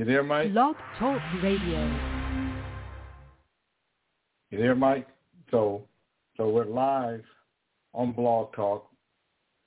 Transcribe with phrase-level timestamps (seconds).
[0.00, 0.54] You there, Mike?
[0.54, 2.00] Blog Talk Radio.
[4.48, 5.06] You there, Mike?
[5.50, 5.82] So,
[6.38, 7.22] so we're live
[7.92, 8.86] on Blog Talk.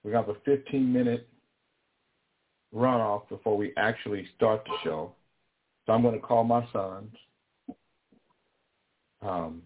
[0.04, 1.30] We have a 15-minute
[2.74, 5.14] runoff before we actually start the show.
[5.86, 7.15] So I'm going to call my sons.
[9.22, 9.62] Um,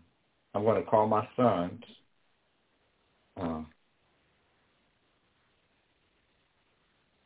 [0.54, 1.81] I'm going to call my sons.
[3.38, 3.68] Um,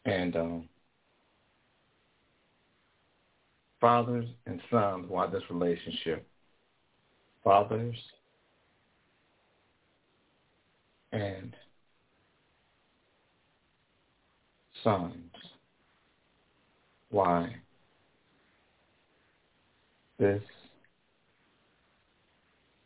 [0.06, 0.70] and um,
[3.82, 6.26] fathers and sons want this relationship.
[7.44, 7.98] Fathers
[11.12, 11.56] and
[14.84, 15.32] sons.
[17.10, 17.56] Why?
[20.20, 20.44] This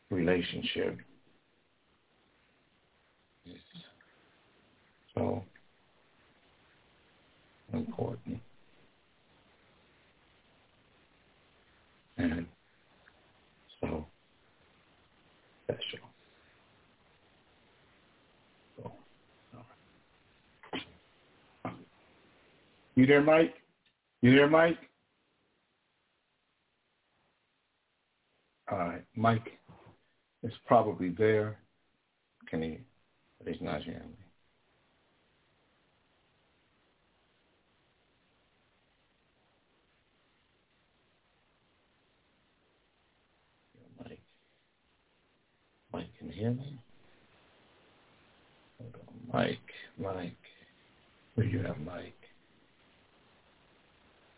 [0.09, 0.98] relationship
[3.45, 3.59] is
[5.13, 5.43] so
[7.73, 8.39] important
[12.17, 12.45] and
[13.81, 14.05] so
[15.63, 15.99] special.
[18.77, 18.91] So,
[22.95, 23.55] you there, Mike?
[24.21, 24.77] You there, Mike?
[28.71, 29.59] All right, Mike
[30.43, 31.57] is probably there.
[32.49, 32.79] Can he?
[33.37, 34.25] But he's not hearing me.
[44.03, 44.21] Mike.
[45.96, 46.77] Mike can hear me.
[48.82, 49.57] Hold on, Mike.
[49.98, 50.35] Mike.
[51.35, 52.13] Where you at, Mike?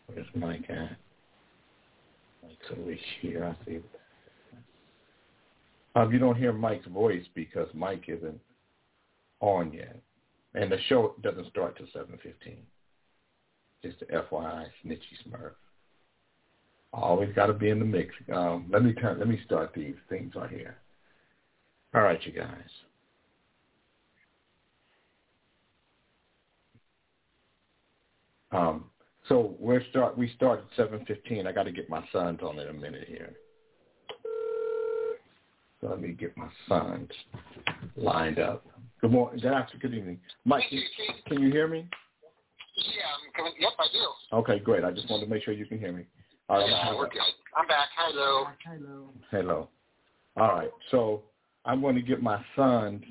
[0.06, 0.96] Where's Mike at?
[2.44, 3.44] Mike's over here.
[3.44, 3.80] I see.
[5.96, 8.40] Um, you don't hear Mike's voice because Mike isn't
[9.40, 9.96] on yet,
[10.54, 12.62] and the show doesn't start till seven fifteen.
[13.82, 15.54] Just the FYI, Snitchy Smurf.
[16.92, 18.14] Always got to be in the mix.
[18.32, 19.18] Um, let me turn.
[19.18, 20.76] Let me start these things right here.
[21.94, 22.48] All right, you guys.
[28.52, 28.84] Um,
[29.28, 30.16] so we're start.
[30.16, 31.46] We start at seven fifteen.
[31.46, 33.34] I got to get my sons on in a minute here.
[35.80, 37.10] So let me get my sons
[37.96, 38.64] lined up.
[39.00, 39.40] Good morning.
[39.40, 39.80] Good afternoon.
[39.80, 40.18] Good evening.
[40.44, 40.82] Mike, can,
[41.26, 41.86] can you hear me?
[42.76, 43.52] Yeah, I'm coming.
[43.58, 44.36] Yep, I do.
[44.38, 44.84] Okay, great.
[44.84, 46.04] I just wanted to make sure you can hear me.
[46.48, 46.68] All right.
[46.68, 47.20] Yeah, we're good.
[47.56, 47.88] I'm back.
[47.96, 48.46] Hello.
[48.64, 49.08] Hello.
[49.30, 49.68] Hello.
[50.36, 50.70] All right.
[50.90, 51.22] So
[51.64, 53.04] I'm going to get my sons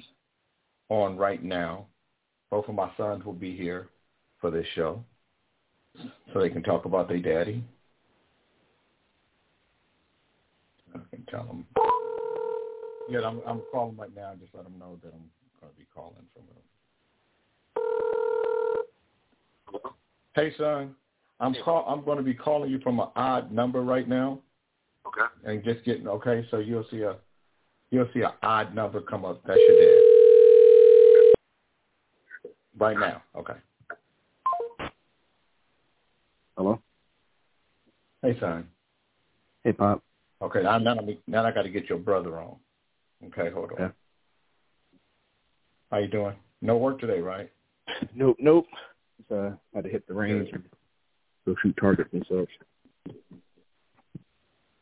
[0.90, 1.88] on right now.
[2.50, 3.90] Both of my sons will be here
[4.40, 5.04] for this show,
[6.34, 7.64] so they can talk about their daddy.
[10.96, 11.66] I can tell them.
[13.10, 14.34] Yeah, I'm I'm calling right now.
[14.40, 15.30] Just let them know that I'm
[15.60, 16.64] going to be calling from them.
[20.34, 20.96] Hey, son.
[21.40, 21.86] I'm call.
[21.88, 24.40] I'm going to be calling you from an odd number right now.
[25.06, 25.26] Okay.
[25.46, 26.48] And just getting okay.
[26.50, 27.18] So you'll see a
[27.92, 29.42] you'll see an odd number come up.
[29.46, 30.02] That's your dad.
[32.80, 33.24] Right now.
[33.36, 33.54] Okay.
[36.56, 36.80] Hello.
[38.22, 38.68] Hey, son.
[39.64, 40.04] Hey, Pop.
[40.42, 40.64] Okay.
[40.64, 40.96] Now, now,
[41.28, 42.56] now I got to get your brother on.
[43.28, 43.78] Okay, hold on.
[43.80, 43.90] Yeah.
[45.92, 46.36] How you doing?
[46.62, 47.50] No work today, right?
[48.14, 48.66] Nope, nope.
[49.32, 50.64] Uh, had to hit the range and
[51.46, 52.50] go shoot targets and such.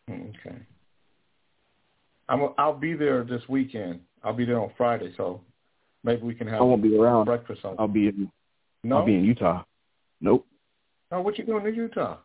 [0.09, 0.57] Okay.
[2.27, 3.99] I'm, I'll be there this weekend.
[4.23, 5.41] I'll be there on Friday, so
[6.03, 7.25] maybe we can have I won't be around.
[7.25, 7.61] breakfast.
[7.63, 8.31] I'll be in.
[8.83, 8.97] no.
[8.97, 9.63] I'll be in Utah.
[10.21, 10.45] Nope.
[11.11, 12.17] Oh, what you doing in Utah?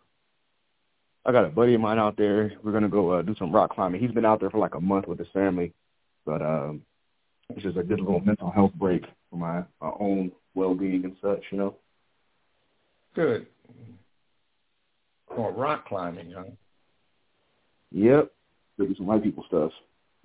[1.26, 2.52] I got a buddy of mine out there.
[2.64, 4.00] We're gonna go uh, do some rock climbing.
[4.00, 5.74] He's been out there for like a month with his family,
[6.24, 6.80] but um,
[7.50, 11.16] it's just a good little mental health break for my my own well being and
[11.20, 11.44] such.
[11.50, 11.74] You know.
[13.14, 13.46] Good.
[15.36, 16.44] Oh, rock climbing, huh?
[17.92, 18.32] Yep.
[18.78, 19.72] Do some white people stuff.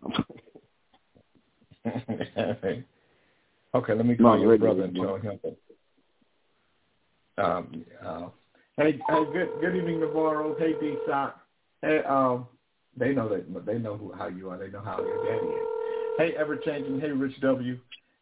[3.75, 5.39] okay, let me No, call your you're brother and tell him.
[7.37, 8.29] Um, uh,
[8.77, 10.55] hey, hey, good good evening, Navarro.
[10.57, 11.39] Hey, D Sock.
[11.81, 12.47] Hey, um,
[12.97, 14.57] they know that they know who, how you are.
[14.57, 15.67] They know how your daddy is.
[16.17, 16.99] Hey, ever changing.
[16.99, 17.77] Hey, Rich W.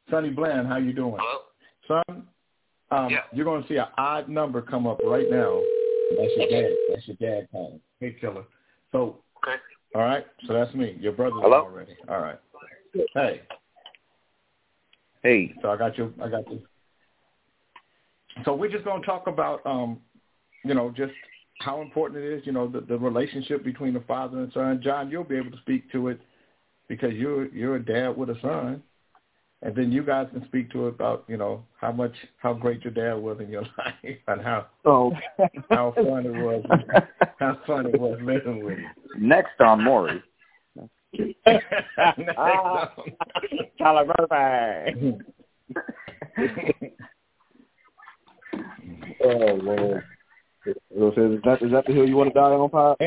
[0.10, 2.04] Sonny Bland, how you doing, Hello.
[2.08, 2.28] son?
[2.92, 3.22] Um, Yeah.
[3.32, 5.62] You're going to see an odd number come up right now.
[6.18, 6.76] That's your dad.
[6.90, 7.80] That's your dad calling.
[8.00, 8.44] Hey, killer.
[8.92, 9.58] So, Okay.
[9.94, 10.26] All right.
[10.48, 10.98] So that's me.
[11.00, 11.62] Your brother's Hello?
[11.62, 11.96] already.
[12.10, 12.40] All right.
[13.14, 13.42] Hey.
[15.22, 15.54] Hey.
[15.62, 16.14] So I got you.
[16.22, 16.62] I got you.
[18.46, 20.00] So we're just going to talk about, um,
[20.64, 21.14] you know, just
[21.60, 24.82] how important it is, you know, the, the relationship between the father and son.
[24.84, 26.20] John, you'll be able to speak to it
[26.90, 28.84] because you're you're a dad with a son,
[29.64, 32.84] and then you guys can speak to it about you know how much how great
[32.84, 35.12] your dad was in your life and how oh
[35.70, 36.64] how fun it was
[37.40, 38.88] how fun it was living with you.
[39.18, 40.22] Next on Maury.
[41.46, 41.66] Next
[42.38, 42.94] Ah.
[42.98, 43.14] on-
[43.80, 45.18] Tyler Murphy.
[49.24, 50.04] oh Lord.
[50.66, 52.98] So is that is that the hill you want to die on, Pop?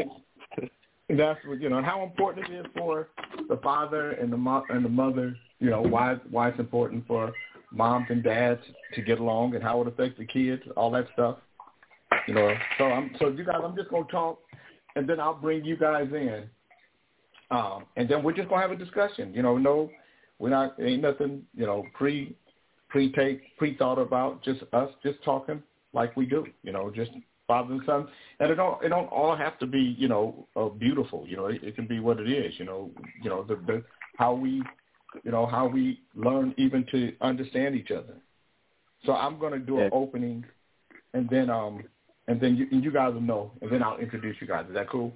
[1.09, 3.09] That's what you know, and how important it is for
[3.49, 5.37] the father and the mo- and the mother.
[5.61, 7.33] You know why why it's important for
[7.71, 8.61] moms and dads
[8.95, 11.37] to get along and how it affects the kids, all that stuff.
[12.27, 14.41] You know, so I'm so you guys, I'm just gonna talk,
[14.97, 16.45] and then I'll bring you guys in,
[17.53, 19.33] um, and then we're just gonna have a discussion.
[19.33, 19.91] You know, no,
[20.41, 22.35] we're not ain't nothing you know pre
[22.89, 24.43] pre take pre thought about.
[24.43, 25.63] Just us just talking
[25.93, 26.47] like we do.
[26.65, 27.13] You know, just
[27.47, 28.09] father and son,
[28.41, 31.25] and it don't it don't all have to be you know uh, beautiful.
[31.27, 32.55] You know, it, it can be what it is.
[32.59, 32.91] You know,
[33.23, 33.85] you know the, the
[34.17, 34.63] how we
[35.25, 38.15] you know how we learn even to understand each other.
[39.05, 40.45] So I'm going to do an opening,
[41.15, 41.85] and then um
[42.29, 44.67] and then you, and you guys will know, and then I'll introduce you guys.
[44.69, 45.13] Is that cool?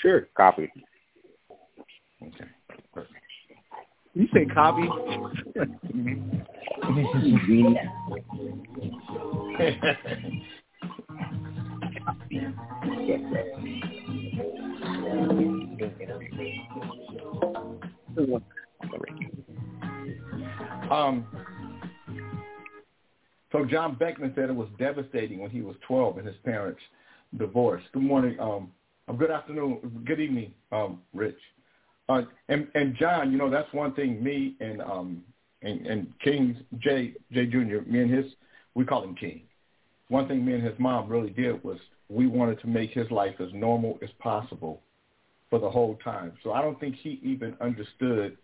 [0.00, 0.28] Sure.
[0.36, 0.72] Copy.
[2.22, 2.44] Okay.
[2.94, 3.14] Perfect.
[4.14, 4.88] You say copy?
[20.90, 21.26] Um,
[23.52, 26.80] so John Beckman said it was devastating when he was 12 and his parents
[27.38, 27.86] divorced.
[27.92, 28.38] Good morning.
[28.40, 28.72] Um,
[29.08, 30.02] uh, good afternoon.
[30.04, 31.38] Good evening, um, Rich.
[32.08, 35.22] Uh, and, and John, you know, that's one thing me and, um,
[35.62, 38.26] and, and King J, J Jr., me and his,
[38.74, 39.42] we call him King.
[40.10, 41.78] One thing me and his mom really did was
[42.08, 44.82] we wanted to make his life as normal as possible
[45.48, 46.32] for the whole time.
[46.42, 48.36] So I don't think he even understood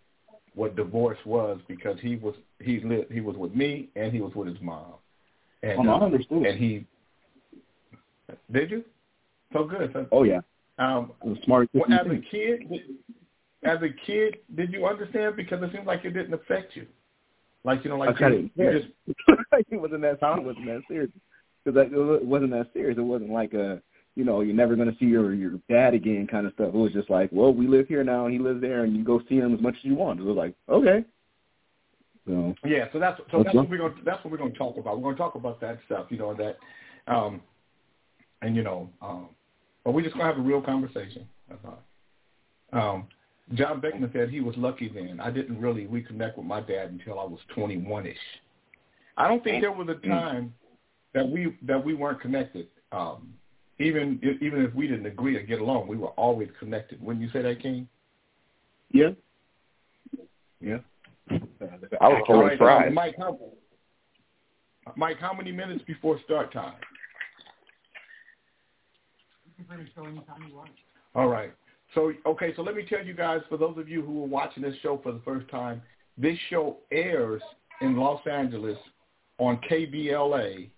[0.55, 4.33] what divorce was because he was he lived he was with me and he was
[4.33, 4.93] with his mom.
[5.61, 6.45] And Oh, I uh, understood.
[6.45, 6.85] and he
[8.51, 8.85] did you?
[9.51, 9.91] So good.
[9.91, 10.39] So, Oh yeah.
[10.79, 12.61] um, I'm well, as a kid,
[13.63, 15.35] as a kid, did you understand?
[15.35, 16.87] Because it seems like it didn't affect you.
[17.65, 18.87] Like you know, like I you, you just
[19.69, 21.11] it wasn't that it wasn't that serious
[21.67, 21.87] because
[22.21, 22.97] it wasn't that serious.
[22.97, 23.81] It wasn't like a
[24.15, 26.69] you know you're never gonna see your your dad again kind of stuff.
[26.69, 29.03] It was just like, well, we live here now and he lives there, and you
[29.03, 30.19] go see him as much as you want.
[30.19, 31.05] It was like, okay.
[32.25, 34.51] So Yeah, so that's so That's that's what- we're going to that's what we're going
[34.51, 34.97] to talk about.
[34.97, 36.57] We're going to talk about that stuff, you know that,
[37.11, 37.41] um,
[38.41, 39.29] and you know, um,
[39.83, 41.27] but we're just going to have a real conversation.
[41.49, 41.83] That's all.
[42.73, 43.07] Um,
[43.53, 45.21] John Beckman said he was lucky then.
[45.21, 48.13] I didn't really reconnect with my dad until I was 21ish.
[49.15, 50.53] I don't think there was a time
[51.17, 52.67] that we that we weren't connected.
[52.91, 53.33] Um,
[53.79, 57.01] even even if we didn't agree or get along, we were always connected.
[57.01, 57.87] Wouldn't you say that, King?
[58.91, 59.09] yeah,
[60.61, 60.77] Yeah.
[61.29, 62.93] I was All totally right, surprised.
[62.93, 63.37] Mike, how,
[64.95, 66.75] Mike, how many minutes before start time?
[71.15, 71.51] All right.
[71.93, 74.63] So, okay, so let me tell you guys, for those of you who are watching
[74.63, 75.81] this show for the first time,
[76.17, 77.41] this show airs
[77.81, 78.77] in Los Angeles
[79.39, 80.69] on KBLA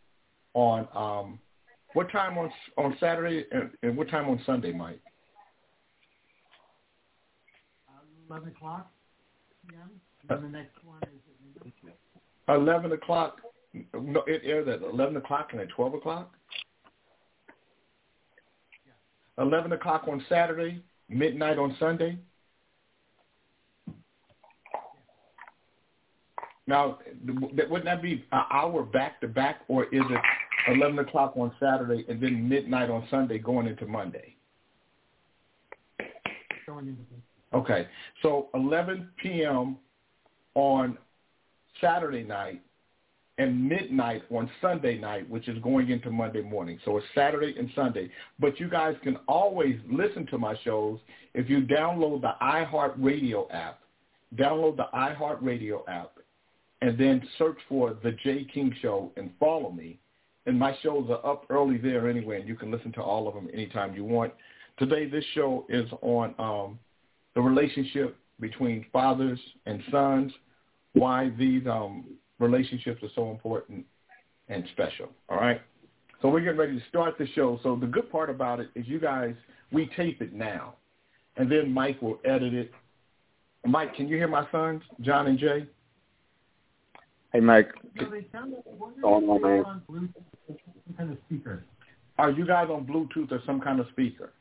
[0.54, 1.40] on um,
[1.94, 5.00] what time on on Saturday and, and what time on Sunday, Mike?
[8.30, 8.92] 11 o'clock
[9.70, 9.90] p.m.
[10.30, 11.98] And the next one is at midnight.
[12.48, 13.42] Eleven o'clock.
[13.94, 16.32] No, it airs at eleven o'clock and at twelve o'clock.
[19.38, 22.18] Eleven o'clock on Saturday, midnight on Sunday.
[26.68, 30.22] Now, wouldn't that be an hour back to back, or is it
[30.70, 34.36] eleven o'clock on Saturday and then midnight on Sunday, going into Monday?
[36.66, 37.20] Going into the
[37.58, 37.88] Okay,
[38.22, 39.78] so 11 p.m.
[40.54, 40.98] on
[41.82, 42.62] Saturday night
[43.40, 46.78] and midnight on Sunday night, which is going into Monday morning.
[46.86, 48.12] So it's Saturday and Sunday.
[48.38, 51.00] But you guys can always listen to my shows
[51.34, 53.80] if you download the iHeartRadio app.
[54.36, 56.12] Download the iHeartRadio app
[56.82, 59.98] and then search for The Jay King Show and follow me.
[60.46, 63.34] And my shows are up early there anyway, and you can listen to all of
[63.36, 64.34] them anytime you want.
[64.78, 66.80] Today, this show is on um,
[67.36, 70.32] the relationship between fathers and sons,
[70.94, 72.06] why these um,
[72.40, 73.86] relationships are so important
[74.48, 75.10] and special.
[75.28, 75.62] All right.
[76.22, 77.60] So we're getting ready to start the show.
[77.64, 79.36] So the good part about it is you guys,
[79.72, 80.76] we tape it now,
[81.38, 82.72] and then Mike will edit it.
[83.66, 85.68] Mike, can you hear my sons, John and Jay?
[87.32, 87.70] Hey, Mike.
[88.00, 88.64] So they sound like
[89.04, 89.66] Oh, if no, they're man.
[89.66, 90.14] on Bluetooth
[90.88, 91.64] some kind of speaker.
[92.18, 94.34] Are you guys on Bluetooth or some kind of speaker?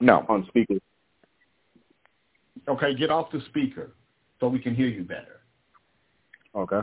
[0.00, 0.24] No.
[0.28, 0.74] on speaker.
[2.68, 3.92] Okay, get off the speaker
[4.40, 5.40] so we can hear you better.
[6.54, 6.80] Okay.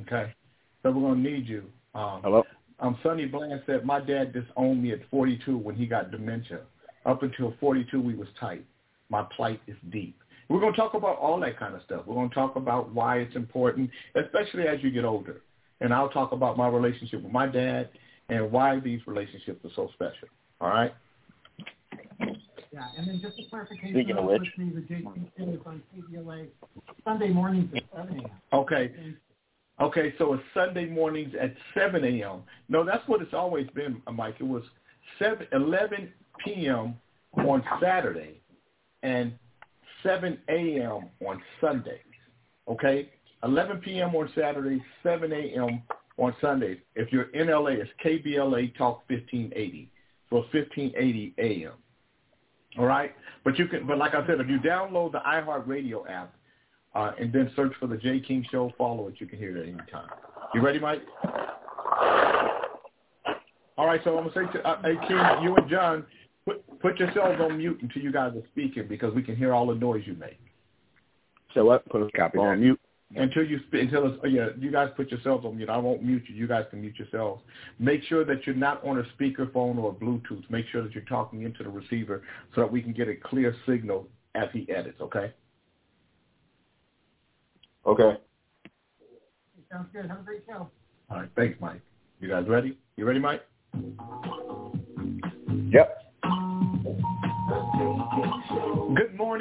[0.00, 0.34] Okay.
[0.82, 1.64] So we're gonna need you.
[1.94, 2.44] Um, Hello.
[2.80, 6.60] Um, Sonny Bland said my dad disowned me at 42 when he got dementia.
[7.04, 8.64] Up until 42, we was tight.
[9.10, 10.16] My plight is deep.
[10.48, 12.02] We're going to talk about all that kind of stuff.
[12.06, 15.42] We're going to talk about why it's important, especially as you get older.
[15.80, 17.90] And I'll talk about my relationship with my dad
[18.28, 20.28] and why these relationships are so special.
[20.60, 20.94] All right?
[22.72, 23.90] Yeah, and then just a clarification.
[23.92, 24.50] Speaking I of was which.
[24.58, 26.48] listening to Jason Phillips on KBLA
[27.04, 28.30] Sunday mornings at 7 a.m.
[28.52, 28.92] Okay.
[29.80, 32.42] Okay, so it's Sunday mornings at 7 a.m.
[32.68, 34.36] No, that's what it's always been, Mike.
[34.40, 34.64] It was
[35.18, 36.12] 7, 11
[36.44, 36.96] p.m.
[37.36, 38.40] on Saturday
[39.02, 39.32] and
[40.02, 41.08] 7 a.m.
[41.26, 42.00] on Sundays.
[42.68, 43.10] Okay?
[43.44, 44.14] 11 p.m.
[44.14, 45.82] on Saturday, 7 a.m.
[46.16, 46.78] on Sundays.
[46.96, 49.90] If you're in LA, it's KBLA Talk 1580.
[50.30, 51.72] So it's 1580 a.m.
[52.78, 53.14] All right?
[53.44, 56.34] But you can, but like I said, if you download the iHeartRadio app,
[56.94, 58.72] uh, and then search for the Jay King Show.
[58.78, 59.14] Follow it.
[59.18, 60.08] You can hear it at any time.
[60.54, 61.02] You ready, Mike?
[63.76, 64.00] All right.
[64.04, 66.06] So I'm gonna say to uh, hey King, you and John,
[66.48, 69.66] put put yourselves on mute until you guys are speaking because we can hear all
[69.66, 70.40] the noise you make.
[71.54, 71.88] So what?
[71.88, 72.80] Put a Copy on mute.
[73.16, 75.70] Until you sp- until it's, oh, yeah, you guys put yourselves on mute.
[75.70, 76.34] I won't mute you.
[76.34, 77.42] You guys can mute yourselves.
[77.78, 80.48] Make sure that you're not on a speakerphone or a Bluetooth.
[80.50, 82.22] Make sure that you're talking into the receiver
[82.54, 85.00] so that we can get a clear signal as he edits.
[85.00, 85.32] Okay.
[87.86, 88.18] Okay.
[89.72, 90.06] Sounds good.
[90.06, 90.68] Have a great show.
[91.10, 91.30] All right.
[91.34, 91.80] Thanks, Mike.
[92.20, 92.76] You guys ready?
[92.96, 93.42] You ready, Mike?
[95.70, 96.07] Yep.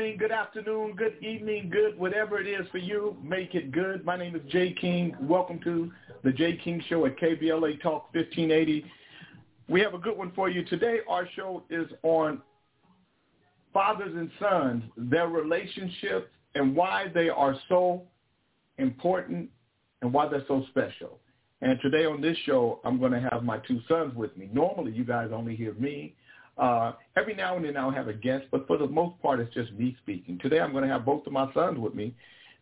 [0.08, 3.18] Morning, good afternoon, good evening, good whatever it is for you.
[3.22, 4.06] Make it good.
[4.06, 5.14] My name is Jay King.
[5.20, 5.92] Welcome to
[6.24, 8.86] the Jay King Show at KBLA Talk 1580.
[9.68, 11.00] We have a good one for you today.
[11.10, 12.42] Our show is on
[13.74, 18.04] fathers and sons, their relationships, and why they are so
[18.78, 19.50] important
[20.02, 21.20] and why they're so special.
[21.62, 24.50] And today on this show, I'm going to have my two sons with me.
[24.54, 26.16] Normally, you guys only hear me.
[26.58, 29.54] Uh, every now and then I'll have a guest, but for the most part, it's
[29.54, 30.40] just me speaking.
[30.40, 32.16] Today, I'm going to have both of my sons with me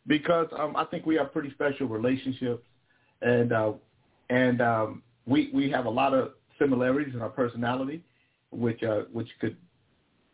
[0.07, 2.65] because um, I think we have pretty special relationships,
[3.21, 3.71] and uh,
[4.29, 8.03] and um, we we have a lot of similarities in our personality,
[8.51, 9.55] which uh, which could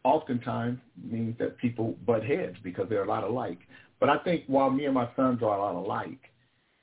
[0.04, 3.60] oftentimes means that people butt heads because they're a lot alike.
[4.00, 6.32] But I think while me and my sons are a lot alike,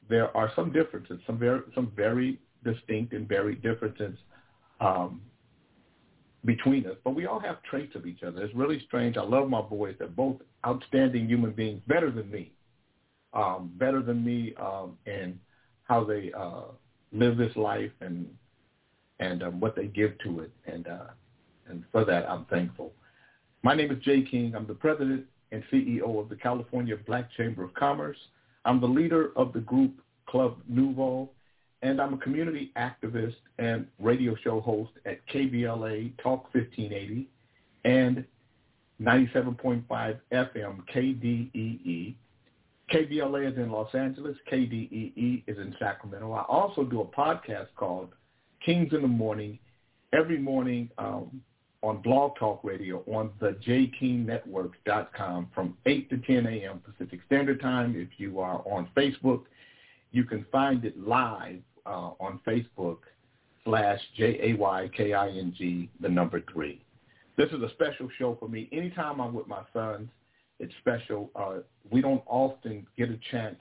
[0.08, 4.16] there are some differences, some very some very distinct and very differences
[4.80, 5.20] um,
[6.44, 6.96] between us.
[7.04, 8.42] But we all have traits of each other.
[8.42, 9.16] It's really strange.
[9.16, 9.96] I love my boys.
[9.98, 12.52] They're both outstanding human beings, better than me,
[13.34, 15.38] um, better than me um, in
[15.84, 16.62] how they uh,
[17.12, 18.26] live this life and
[19.20, 20.52] and um, what they give to it.
[20.66, 21.10] And uh,
[21.68, 22.92] and for that, I'm thankful.
[23.62, 24.54] My name is Jay King.
[24.54, 28.18] I'm the president and CEO of the California Black Chamber of Commerce.
[28.64, 31.30] I'm the leader of the group Club Nouveau,
[31.82, 37.28] and I'm a community activist and radio show host at KBLA Talk 1580
[37.84, 38.24] and
[39.00, 42.14] 97.5 FM KDEE.
[42.92, 44.36] KBLA is in Los Angeles.
[44.50, 46.32] KDEE is in Sacramento.
[46.32, 48.10] I also do a podcast called
[48.64, 49.58] Kings in the Morning
[50.12, 51.40] every morning um,
[51.82, 56.80] on Blog Talk Radio on the jkingnetwork.com from 8 to 10 a.m.
[56.80, 57.94] Pacific Standard Time.
[57.96, 59.42] If you are on Facebook,
[60.10, 62.98] you can find it live uh, on Facebook
[63.64, 66.84] slash J-A-Y-K-I-N-G, the number three.
[67.36, 68.68] This is a special show for me.
[68.72, 70.08] Anytime I'm with my sons,
[70.58, 71.30] it's special.
[71.36, 71.58] Uh,
[71.90, 73.58] we don't often get a chance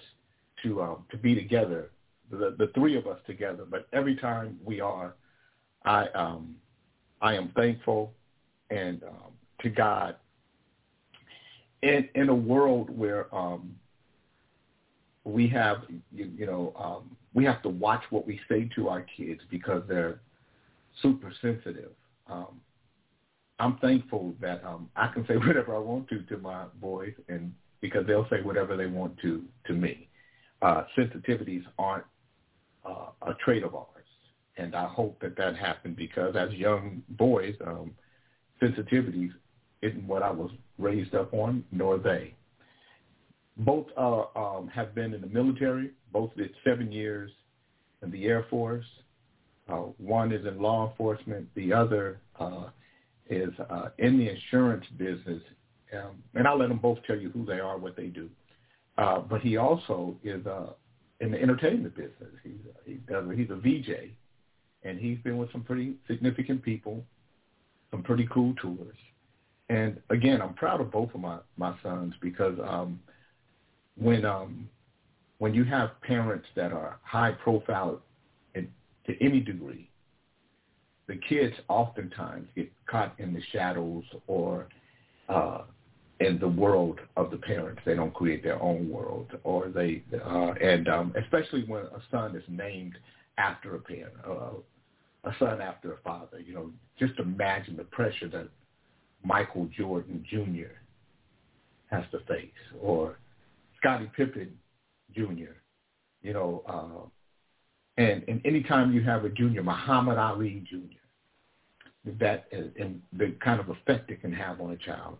[0.63, 1.91] to uh, to be together,
[2.31, 5.13] the, the three of us together, but every time we are,
[5.85, 6.55] I um,
[7.21, 8.13] I am thankful
[8.69, 9.31] and um,
[9.61, 10.15] to God
[11.83, 13.75] in in a world where um,
[15.27, 19.05] we have you, you know um, we have to watch what we say to our
[19.15, 20.21] kids because they're
[21.01, 21.91] super sensitive.
[22.27, 22.61] Um,
[23.59, 27.53] I'm thankful that um, I can say whatever I want to to my boys, and
[27.81, 30.07] because they'll say whatever they want to to me.
[30.61, 32.05] Uh, sensitivities aren't
[32.83, 34.05] uh, a trait of ours,
[34.57, 37.91] and I hope that that happened because as young boys, um,
[38.61, 39.31] sensitivities
[39.81, 42.33] isn't what I was raised up on, nor they.
[43.59, 45.91] Both uh, um, have been in the military.
[46.13, 47.31] Both did seven years
[48.03, 48.85] in the Air Force.
[49.67, 51.47] Uh, one is in law enforcement.
[51.55, 52.69] The other uh,
[53.29, 55.41] is uh, in the insurance business.
[55.93, 58.29] Um, and I'll let them both tell you who they are, what they do.
[58.97, 60.71] Uh, but he also is uh,
[61.19, 62.33] in the entertainment business.
[62.43, 62.53] He's,
[62.85, 64.11] he does, he's a VJ,
[64.83, 67.03] and he's been with some pretty significant people,
[67.91, 68.95] some pretty cool tours.
[69.69, 72.99] And again, I'm proud of both of my, my sons because um,
[73.99, 74.69] when um,
[75.39, 78.01] when you have parents that are high profile
[79.07, 79.89] to any degree,
[81.07, 84.67] the kids oftentimes get caught in the shadows or
[85.29, 85.61] uh,
[86.19, 87.81] in the world of the parents.
[87.85, 92.35] They don't create their own world, or they uh, and um, especially when a son
[92.35, 92.97] is named
[93.37, 96.39] after a parent, uh, a son after a father.
[96.39, 98.49] You know, just imagine the pressure that
[99.23, 100.73] Michael Jordan Jr.
[101.89, 102.49] has to face,
[102.81, 103.17] or
[103.87, 104.51] Scottie Pippen
[105.15, 105.53] Jr.
[106.21, 107.07] You know, uh,
[108.01, 112.11] and and anytime you have a junior, Muhammad Ali Jr.
[112.19, 115.17] That and the kind of effect it can have on a child,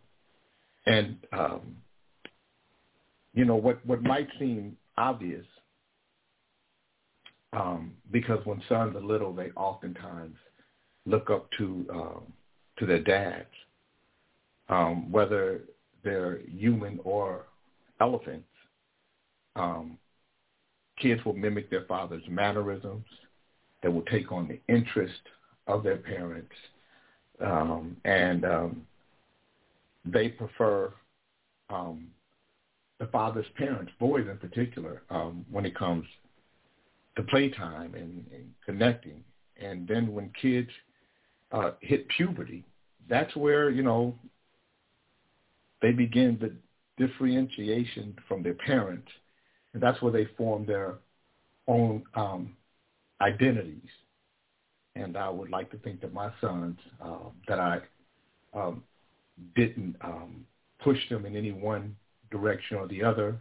[0.85, 1.77] and um,
[3.33, 5.45] you know what what might seem obvious
[7.53, 10.35] um, because when sons are little, they oftentimes
[11.05, 12.33] look up to um,
[12.79, 13.45] to their dads,
[14.67, 15.61] um, whether
[16.03, 17.45] they're human or
[18.01, 18.46] elephants.
[19.57, 19.97] Um,
[21.01, 23.05] kids will mimic their father's mannerisms.
[23.83, 25.21] They will take on the interest
[25.67, 26.53] of their parents,
[27.41, 28.87] um, and um,
[30.05, 30.93] they prefer
[31.69, 32.07] um,
[32.99, 36.05] the father's parents, boys in particular, um, when it comes
[37.15, 39.23] to playtime and, and connecting.
[39.61, 40.69] And then when kids
[41.51, 42.63] uh, hit puberty,
[43.09, 44.15] that's where you know
[45.81, 46.53] they begin the
[46.97, 49.07] differentiation from their parents,
[49.73, 50.95] and that's where they form their
[51.67, 52.55] own um,
[53.21, 53.89] identities.
[54.95, 57.79] And I would like to think that my sons, uh, that I
[58.53, 58.83] um,
[59.55, 60.45] didn't um,
[60.83, 61.95] push them in any one
[62.31, 63.37] direction or the other.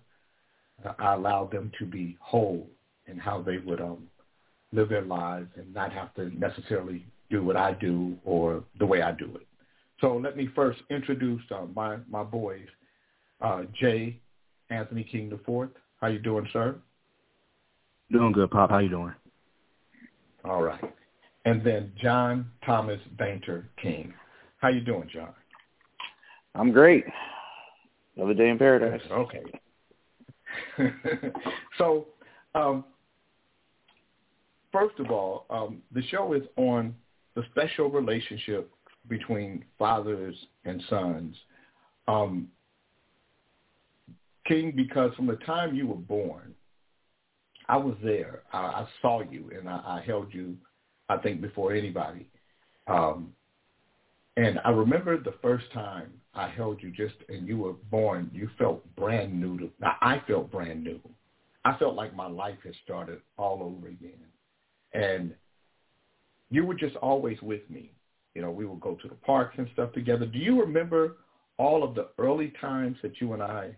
[0.85, 2.69] Uh, I allowed them to be whole
[3.07, 4.09] in how they would um,
[4.73, 9.03] live their lives and not have to necessarily do what I do or the way
[9.03, 9.47] I do it.
[10.01, 12.67] So let me first introduce uh, my my boys,
[13.41, 14.21] uh, Jay
[14.69, 15.71] Anthony King the Fourth.
[16.01, 16.77] How you doing, sir?
[18.11, 18.71] Doing good, Pop.
[18.71, 19.15] How you doing?
[20.45, 20.81] All right.
[21.45, 24.13] And then John Thomas Bainter King.
[24.59, 25.31] How you doing, John?
[26.55, 27.05] I'm great.
[28.17, 29.03] Another day in paradise.
[29.11, 29.43] Okay.
[31.77, 32.07] so,
[32.55, 32.85] um,
[34.73, 36.95] first of all, um, the show is on
[37.35, 38.71] the special relationship
[39.09, 41.37] between fathers and sons.
[42.09, 42.49] Um,
[44.47, 46.55] King, because from the time you were born,
[47.69, 48.43] I was there.
[48.53, 50.57] I, I saw you, and I, I held you.
[51.09, 52.29] I think before anybody.
[52.89, 53.33] Um,
[54.37, 58.51] and I remember the first time I held you just and you were born, you
[58.59, 59.59] felt brand new.
[59.59, 61.01] To, now, I felt brand new.
[61.65, 64.13] I felt like my life had started all over again.
[64.93, 65.35] And
[66.51, 67.93] you were just always with me.
[68.35, 70.27] You know, we would go to the parks and stuff together.
[70.27, 71.17] Do you remember
[71.57, 73.75] all of the early times that you and I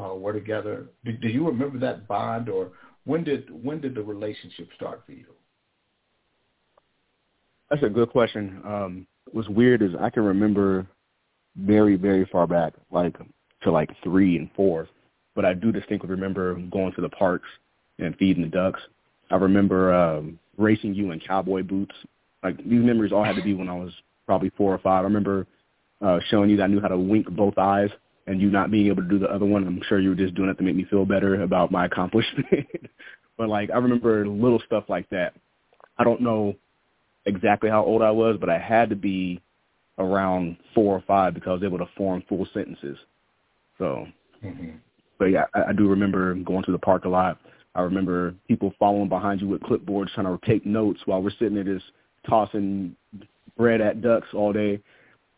[0.00, 0.86] uh, were together?
[1.04, 2.72] Do, do you remember that bond, or
[3.04, 5.26] when did when did the relationship start for you?
[7.70, 8.60] That's a good question.
[8.64, 10.86] Um, what's weird is I can remember
[11.56, 13.16] very, very far back, like
[13.62, 14.88] to like three and four.
[15.36, 17.48] But I do distinctly remember going to the parks
[17.98, 18.80] and feeding the ducks.
[19.30, 21.94] I remember um, racing you in cowboy boots.
[22.42, 23.92] Like these memories all had to be when I was
[24.26, 25.02] probably four or five.
[25.02, 25.46] I remember
[26.00, 27.90] uh, showing you that I knew how to wink both eyes
[28.26, 29.66] and you not being able to do the other one.
[29.66, 32.66] I'm sure you were just doing it to make me feel better about my accomplishment.
[33.36, 35.34] but like I remember little stuff like that.
[35.98, 36.54] I don't know
[37.26, 39.40] exactly how old I was, but I had to be
[39.98, 42.96] around four or five because I was able to form full sentences.
[43.78, 44.06] So,
[44.44, 44.70] mm-hmm.
[45.18, 47.38] but yeah, I, I do remember going to the park a lot.
[47.74, 51.54] I remember people following behind you with clipboards trying to take notes while we're sitting
[51.54, 51.84] there just
[52.28, 52.96] tossing
[53.56, 54.80] bread at ducks all day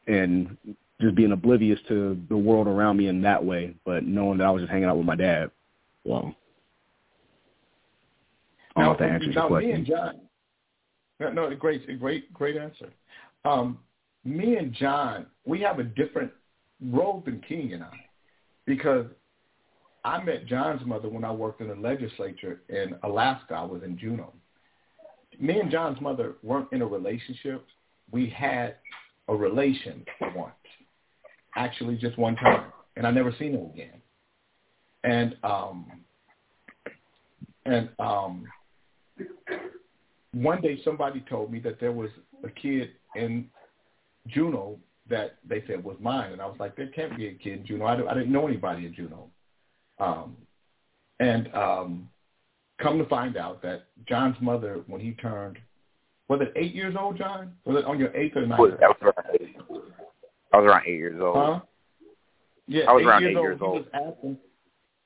[0.07, 0.57] and
[1.03, 4.51] just being oblivious to the world around me in that way, but knowing that I
[4.51, 5.51] was just hanging out with my dad.
[6.05, 6.35] Well,
[8.75, 9.71] I don't know if that answers your question.
[9.71, 10.21] Me and John,
[11.21, 12.91] no, no, great, great, great answer.
[13.45, 13.79] Um,
[14.25, 16.31] me and John, we have a different
[16.81, 17.93] role than King and I,
[18.67, 19.07] because
[20.05, 23.55] I met John's mother when I worked in the legislature in Alaska.
[23.55, 24.33] I was in Juneau.
[25.39, 27.65] Me and John's mother weren't in a relationship.
[28.11, 28.77] We had
[29.29, 30.53] a relation once,
[31.57, 34.01] actually just one time, and I never seen her again.
[35.05, 35.91] And um,
[37.67, 38.45] and um,
[40.33, 42.11] one day somebody told me that there was
[42.45, 43.49] a kid in
[44.29, 47.61] Juneau that they said was mine, and I was like, there can't be a kid
[47.61, 47.87] in Juneau.
[47.87, 49.29] I, I didn't know anybody in Juneau.
[49.99, 50.37] Um,
[51.21, 52.09] and um,
[52.81, 55.59] come to find out that John's mother, when he turned,
[56.29, 57.53] was it eight years old, John?
[57.65, 58.61] Was it on your eighth or ninth?
[58.83, 59.57] I, was eight.
[60.53, 61.37] I was around eight years old.
[61.37, 61.61] Huh?
[62.69, 63.77] Yeah, I was eight around years eight years old.
[63.77, 63.87] old.
[63.93, 64.39] He was asking,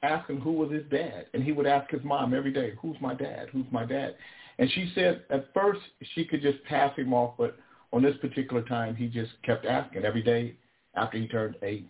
[0.02, 3.14] asking who was his dad, and he would ask his mom every day, "Who's my
[3.14, 3.48] dad?
[3.50, 4.16] Who's my dad?"
[4.58, 5.80] And she said at first
[6.14, 7.56] she could just pass him off, but
[7.92, 10.56] on this particular time he just kept asking every day
[10.94, 11.88] after he turned eight.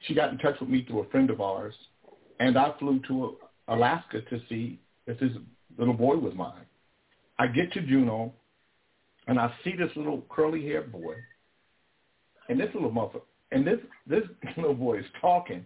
[0.00, 1.74] She got in touch with me through a friend of ours,
[2.40, 3.36] and I flew to
[3.68, 5.32] Alaska to see if this
[5.78, 6.64] little boy was mine.
[7.38, 8.32] I get to Juneau,
[9.26, 11.16] and I see this little curly-haired boy,
[12.48, 13.20] and this little mother,
[13.52, 14.22] and this this
[14.56, 15.64] little boy is talking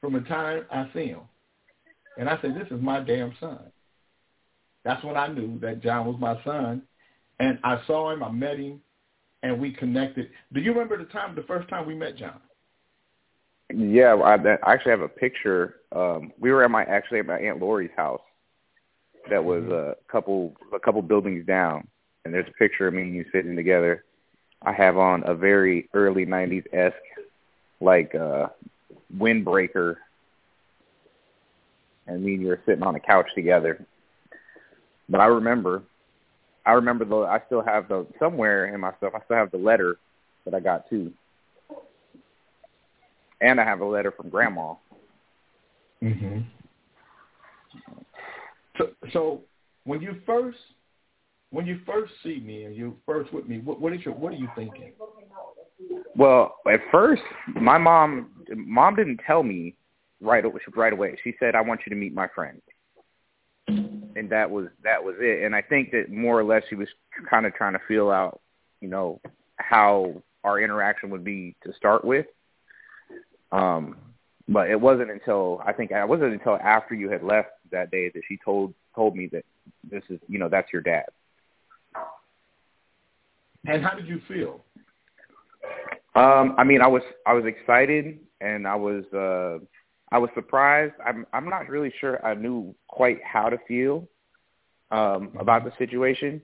[0.00, 1.20] from the time I see him.
[2.18, 3.60] And I said, this is my damn son.
[4.84, 6.82] That's when I knew that John was my son.
[7.38, 8.80] And I saw him, I met him,
[9.42, 10.30] and we connected.
[10.52, 12.40] Do you remember the time, the first time we met John?
[13.72, 15.76] Yeah, I, I actually have a picture.
[15.94, 18.22] Um, we were at my actually at my aunt Lori's house.
[19.30, 19.90] That was mm-hmm.
[19.90, 21.86] a couple a couple buildings down,
[22.24, 24.04] and there's a picture of me and you sitting together.
[24.62, 26.96] I have on a very early '90s esque,
[27.80, 28.48] like uh,
[29.16, 29.96] windbreaker,
[32.06, 33.84] and me and you were sitting on a couch together.
[35.08, 35.82] But I remember,
[36.66, 37.24] I remember though.
[37.24, 39.12] I still have the somewhere in my stuff.
[39.14, 39.96] I still have the letter
[40.44, 41.12] that I got too,
[43.40, 44.74] and I have a letter from Grandma.
[46.02, 46.44] Mhm.
[48.76, 49.42] So, so
[49.84, 50.58] when you first
[51.50, 54.32] when you first see me and you first with me, what, what is your what
[54.32, 54.92] are you thinking?
[56.16, 57.22] Well, at first,
[57.54, 59.74] my mom mom didn't tell me
[60.20, 61.16] right right away.
[61.22, 62.60] She said, "I want you to meet my friend,"
[63.68, 65.44] and that was that was it.
[65.44, 66.88] And I think that more or less she was
[67.28, 68.40] kind of trying to feel out,
[68.80, 69.20] you know,
[69.56, 72.26] how our interaction would be to start with.
[73.52, 73.96] Um,
[74.48, 78.10] but it wasn't until I think it wasn't until after you had left that day
[78.10, 79.44] that she told told me that
[79.88, 81.06] this is you know that's your dad.
[83.68, 84.64] And how did you feel?
[86.14, 89.62] Um, I mean, I was I was excited and I was uh,
[90.10, 90.94] I was surprised.
[91.04, 94.08] I'm I'm not really sure I knew quite how to feel
[94.90, 96.40] um, about the situation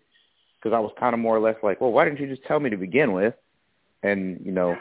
[0.56, 2.60] because I was kind of more or less like, well, why didn't you just tell
[2.60, 3.34] me to begin with?
[4.02, 4.76] And you know,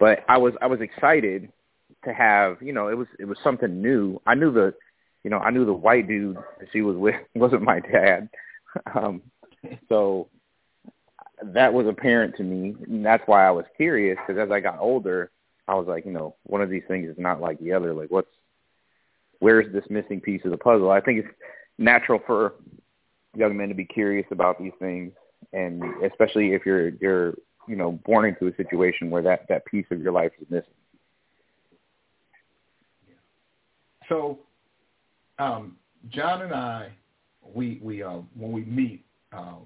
[0.00, 1.48] but I was I was excited
[2.04, 4.20] to have you know it was it was something new.
[4.26, 4.74] I knew the
[5.22, 8.28] you know I knew the white dude that she was with wasn't my dad,
[8.96, 9.22] um,
[9.88, 10.28] so
[11.52, 12.74] that was apparent to me.
[12.86, 15.30] And that's why I was curious because as I got older,
[15.66, 17.94] I was like, you know, one of these things is not like the other.
[17.94, 18.28] Like, what's
[19.38, 20.90] where's this missing piece of the puzzle?
[20.90, 21.34] I think it's
[21.78, 22.54] natural for
[23.34, 25.12] young men to be curious about these things,
[25.52, 27.34] and especially if you're you're
[27.66, 30.70] you know born into a situation where that that piece of your life is missing.
[34.08, 34.40] So,
[35.38, 35.76] um,
[36.10, 36.90] John and I,
[37.54, 39.62] we we um, when we meet, um,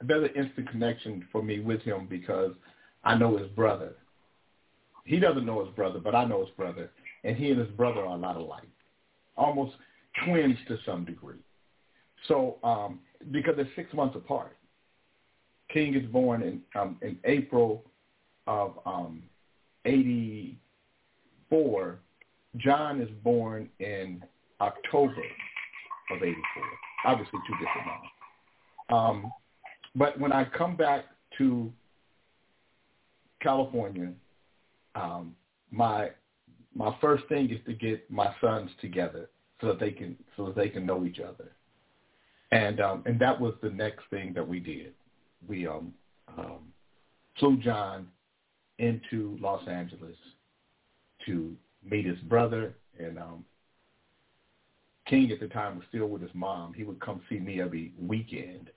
[0.00, 2.52] an instant connection for me with him because
[3.04, 3.94] I know his brother.
[5.04, 6.90] He doesn't know his brother, but I know his brother,
[7.24, 8.68] and he and his brother are a lot alike,
[9.36, 9.74] almost
[10.24, 11.38] twins to some degree.
[12.28, 14.56] So um, because they're six months apart,
[15.72, 17.84] King is born in um, in April
[18.46, 19.22] of um,
[19.84, 21.98] '84.
[22.56, 24.22] John is born in
[24.60, 25.22] October
[26.10, 26.36] of '84.
[27.06, 28.08] Obviously, two different months.
[28.90, 29.32] Um,
[29.94, 31.04] but when I come back
[31.38, 31.72] to
[33.40, 34.12] California,
[34.94, 35.34] um,
[35.70, 36.10] my
[36.74, 39.28] my first thing is to get my sons together
[39.60, 41.52] so that they can so that they can know each other,
[42.52, 44.92] and um, and that was the next thing that we did.
[45.48, 45.92] We um,
[46.36, 46.72] um,
[47.38, 48.06] flew John
[48.78, 50.16] into Los Angeles
[51.26, 53.44] to meet his brother, and um,
[55.06, 56.72] King at the time was still with his mom.
[56.74, 58.70] He would come see me every weekend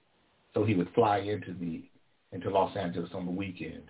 [0.53, 1.83] so he would fly into the
[2.31, 3.89] into Los Angeles on the weekends.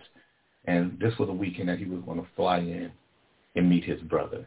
[0.66, 2.92] And this was a weekend that he was going to fly in
[3.56, 4.46] and meet his brother.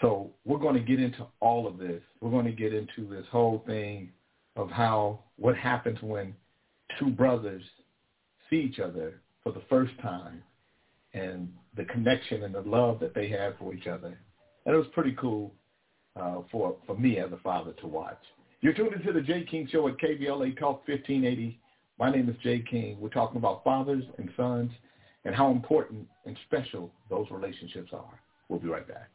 [0.00, 2.02] So we're going to get into all of this.
[2.20, 4.10] We're going to get into this whole thing
[4.56, 6.34] of how what happens when
[6.98, 7.62] two brothers
[8.48, 10.42] see each other for the first time
[11.14, 14.18] and the connection and the love that they have for each other.
[14.66, 15.52] And it was pretty cool
[16.16, 18.22] uh, for for me as a father to watch.
[18.60, 21.60] You're tuned into the Jay King Show at KBLA Talk 1580.
[21.98, 22.96] My name is Jay King.
[23.00, 24.72] We're talking about fathers and sons
[25.24, 28.20] and how important and special those relationships are.
[28.48, 29.10] We'll be right back.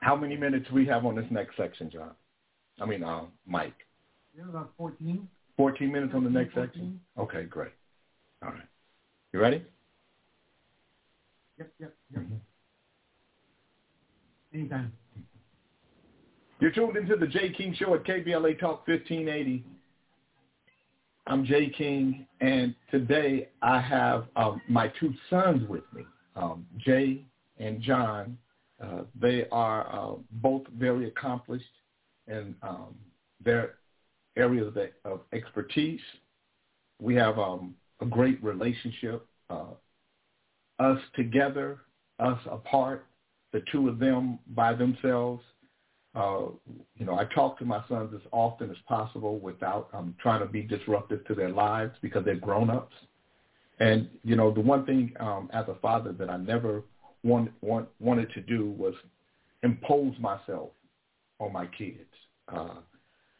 [0.00, 2.10] How many minutes do we have on this next section, John?
[2.80, 3.76] I mean, uh, Mike.
[4.48, 5.28] About 14.
[5.56, 6.68] 14 minutes on the next 14.
[6.68, 7.00] section?
[7.16, 7.72] Okay, great.
[8.42, 8.62] All right.
[9.32, 9.64] You ready?
[11.58, 12.22] Yep, yep, yep.
[12.22, 12.34] Mm-hmm.
[14.54, 14.92] Anytime.
[16.60, 19.64] You're tuned into the Jay King Show at KBLA Talk 1580.
[21.26, 26.04] I'm Jay King, and today I have um, my two sons with me,
[26.36, 27.24] um, Jay
[27.58, 28.36] and John.
[28.82, 31.64] Uh, they are uh, both very accomplished
[32.26, 32.94] in um,
[33.42, 33.76] their
[34.36, 34.74] areas
[35.06, 36.00] of, expertise.
[37.00, 39.26] We have um, a great relationship.
[39.48, 39.64] Uh,
[40.78, 41.78] us together,
[42.18, 43.06] us apart,
[43.52, 45.42] the two of them by themselves
[46.14, 46.42] uh,
[46.96, 50.46] you know, I talk to my sons as often as possible without um, trying to
[50.46, 52.94] be disruptive to their lives because they're grown-ups.
[53.80, 56.82] And, you know, the one thing um, as a father that I never
[57.24, 58.94] want, want, wanted to do was
[59.62, 60.70] impose myself
[61.38, 62.00] on my kids.
[62.52, 62.74] Uh,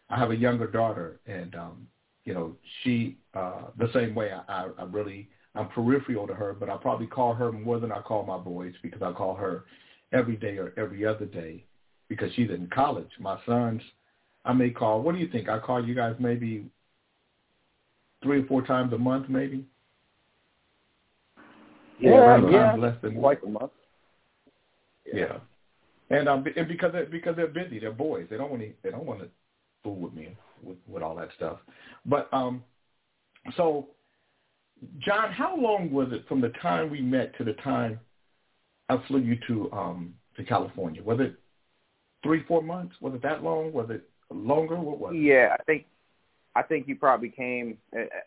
[0.09, 1.87] I have a younger daughter, and, um,
[2.25, 6.55] you know, she, uh, the same way I, I, I really, I'm peripheral to her,
[6.55, 9.65] but I probably call her more than I call my boys because I call her
[10.13, 11.65] every day or every other day
[12.09, 13.09] because she's in college.
[13.19, 13.83] My sons,
[14.45, 15.03] I may call.
[15.03, 15.49] What do you think?
[15.49, 16.67] I call you guys maybe
[18.23, 19.65] three or four times a month, maybe.
[21.99, 22.75] Yeah, yeah, yeah.
[22.75, 23.71] less than like a month.
[25.07, 25.21] Yeah.
[26.11, 26.19] yeah.
[26.19, 28.27] And um, and because they're, because they're busy, they're boys.
[28.29, 29.29] They don't want to they don't want to
[29.83, 31.59] fool with me with with all that stuff.
[32.05, 32.63] But um,
[33.57, 33.89] so
[34.99, 37.99] John, how long was it from the time we met to the time
[38.93, 41.03] I flew you to um to California?
[41.03, 41.35] Was it
[42.23, 42.95] three, four months?
[43.01, 43.73] Was it that long?
[43.73, 44.77] Was it longer?
[44.77, 45.19] What was it?
[45.19, 45.87] Yeah, I think
[46.55, 47.79] I think you probably came.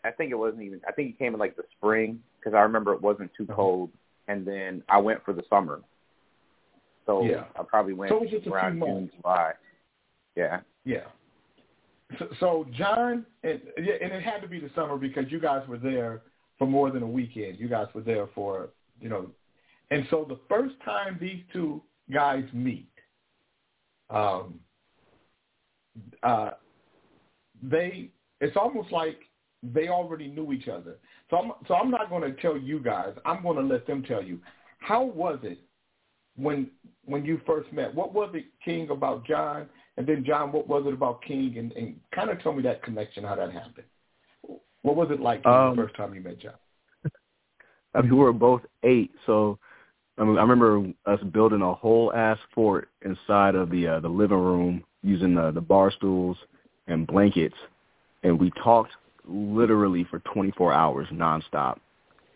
[0.04, 0.80] I think it wasn't even.
[0.86, 3.56] I think you came in like the spring because I remember it wasn't too uh-huh.
[3.56, 3.90] cold,
[4.28, 5.80] and then I went for the summer.
[7.06, 7.44] So yeah.
[7.58, 9.52] I probably went so around June, July.
[10.34, 10.60] Yeah.
[10.84, 11.04] Yeah.
[12.18, 15.78] So, so John, and, and it had to be the summer because you guys were
[15.78, 16.22] there
[16.58, 17.60] for more than a weekend.
[17.60, 19.30] You guys were there for you know,
[19.90, 22.90] and so the first time these two guys meet,
[24.10, 24.60] um,
[26.22, 26.50] uh,
[27.62, 29.18] they it's almost like
[29.62, 30.96] they already knew each other.
[31.30, 33.14] So I'm so I'm not going to tell you guys.
[33.24, 34.40] I'm going to let them tell you.
[34.78, 35.58] How was it
[36.36, 36.70] when
[37.04, 37.94] when you first met?
[37.94, 39.66] What was it, King, about John?
[39.96, 41.56] And then John, what was it about King?
[41.56, 43.86] And, and kind of tell me that connection, how that happened.
[44.82, 46.52] What was it like um, the first time you met John?
[47.94, 49.58] I mean, we were both eight, so
[50.18, 54.08] I, mean, I remember us building a whole ass fort inside of the uh, the
[54.08, 56.36] living room using the the bar stools
[56.86, 57.56] and blankets,
[58.22, 58.92] and we talked
[59.28, 61.78] literally for 24 hours nonstop.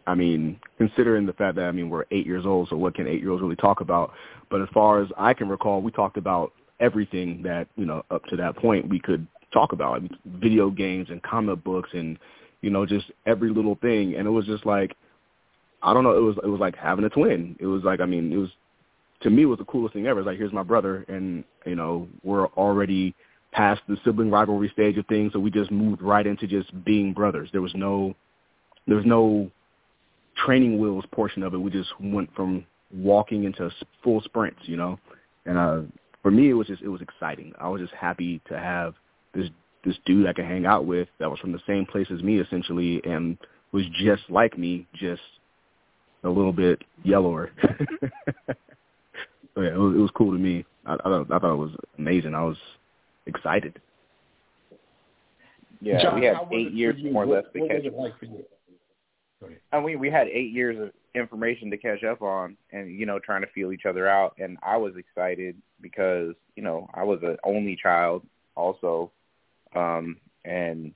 [0.06, 3.06] I mean, considering the fact that I mean we're eight years old, so what can
[3.06, 4.12] eight year olds really talk about?
[4.50, 8.24] But as far as I can recall, we talked about everything that you know up
[8.26, 12.18] to that point we could talk about, I mean, video games and comic books and
[12.62, 14.96] you know just every little thing, and it was just like
[15.82, 16.16] I don't know.
[16.16, 17.56] It was it was like having a twin.
[17.58, 18.50] It was like I mean, it was
[19.22, 20.20] to me it was the coolest thing ever.
[20.20, 23.14] It's like here's my brother, and you know we're already
[23.52, 27.12] past the sibling rivalry stage of things, so we just moved right into just being
[27.12, 27.48] brothers.
[27.52, 28.14] There was no
[28.86, 29.50] there was no
[30.44, 31.58] training wheels portion of it.
[31.58, 33.70] We just went from walking into
[34.02, 34.98] full sprints, you know.
[35.46, 35.80] And uh
[36.22, 37.52] for me, it was just it was exciting.
[37.58, 38.94] I was just happy to have
[39.34, 39.48] this
[39.84, 42.38] this dude I could hang out with that was from the same place as me
[42.38, 43.38] essentially and
[43.72, 45.22] was just like me, just
[46.24, 47.50] a little bit yellower.
[47.62, 50.64] so yeah, it was, it was cool to me.
[50.86, 52.34] I, I thought I thought it was amazing.
[52.34, 52.56] I was
[53.26, 53.80] excited.
[55.80, 57.96] Yeah, John, we had eight years more or less to catch up.
[57.96, 58.26] Like for?
[59.72, 63.18] I mean, we had eight years of information to catch up on, and you know,
[63.18, 64.34] trying to feel each other out.
[64.38, 68.22] And I was excited because you know I was an only child,
[68.56, 69.10] also,
[69.74, 70.92] um, and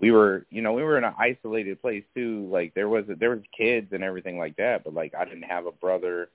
[0.00, 3.30] we were you know we were in an isolated place too like there was there
[3.30, 6.28] was kids and everything like that but like i didn't have a brother.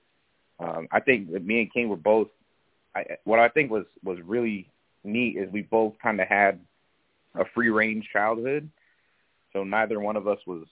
[0.58, 2.28] Um i think me and king were both
[2.94, 4.68] i what i think was was really
[5.02, 6.60] neat is we both kind of had
[7.34, 8.68] a free range childhood
[9.52, 10.64] so neither one of us was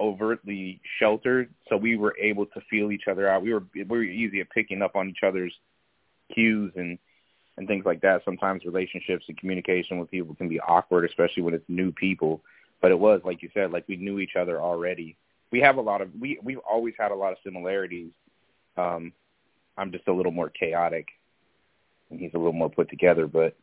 [0.00, 3.42] overtly sheltered so we were able to feel each other out.
[3.42, 5.52] We were we were easy at picking up on each other's
[6.32, 6.98] cues and
[7.60, 8.22] and things like that.
[8.24, 12.40] Sometimes relationships and communication with people can be awkward, especially when it's new people.
[12.80, 15.14] But it was, like you said, like we knew each other already.
[15.52, 18.12] We have a lot of we we've always had a lot of similarities.
[18.78, 19.12] Um,
[19.76, 21.08] I'm just a little more chaotic,
[22.10, 23.26] and he's a little more put together.
[23.26, 23.54] But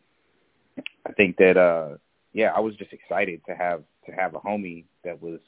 [1.04, 1.98] I think that uh,
[2.34, 5.40] yeah, I was just excited to have to have a homie that was,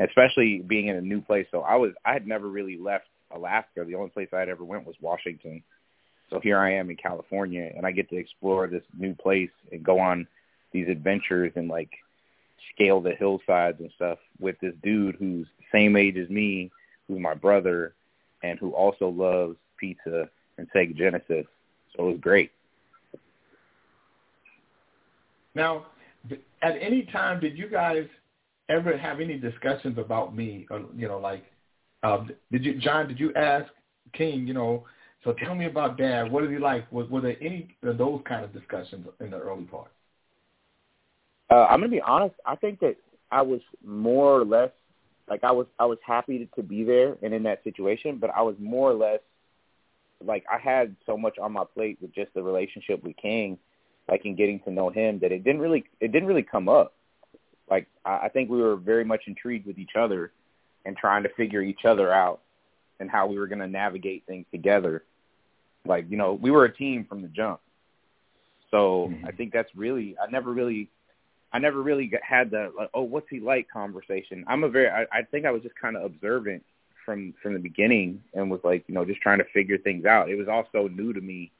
[0.00, 1.46] especially being in a new place.
[1.52, 3.84] So I was I had never really left Alaska.
[3.86, 5.62] The only place I had ever went was Washington.
[6.30, 9.82] So here I am in California, and I get to explore this new place and
[9.82, 10.26] go on
[10.72, 11.90] these adventures and like
[12.74, 16.70] scale the hillsides and stuff with this dude who's same age as me,
[17.06, 17.94] who's my brother,
[18.42, 21.46] and who also loves pizza and Sega Genesis.
[21.96, 22.50] So it was great.
[25.54, 25.86] Now,
[26.62, 28.06] at any time, did you guys
[28.68, 30.66] ever have any discussions about me?
[30.70, 31.44] Or, you know, like,
[32.02, 33.08] um, did you, John?
[33.08, 33.66] Did you ask
[34.12, 34.46] King?
[34.46, 34.84] You know,
[35.24, 36.30] so tell me about Dad.
[36.30, 36.90] What is he like?
[36.92, 39.90] Was were there any of those kind of discussions in the early part?
[41.50, 42.34] Uh, I'm gonna be honest.
[42.46, 42.96] I think that
[43.30, 44.70] I was more or less
[45.28, 48.42] like I was I was happy to be there and in that situation, but I
[48.42, 49.20] was more or less
[50.24, 53.58] like I had so much on my plate with just the relationship with King,
[54.08, 56.94] like in getting to know him that it didn't really it didn't really come up.
[57.68, 60.32] Like I, I think we were very much intrigued with each other
[60.84, 62.40] and trying to figure each other out
[63.00, 65.04] and how we were going to navigate things together.
[65.84, 67.60] Like you know we were a team from the jump,
[68.70, 69.26] so mm-hmm.
[69.26, 70.90] I think that's really I never really
[71.52, 74.44] I never really had the like, oh what's he like conversation.
[74.48, 76.64] I'm a very I, I think I was just kind of observant
[77.04, 80.28] from from the beginning and was like you know just trying to figure things out.
[80.28, 81.52] It was all so new to me.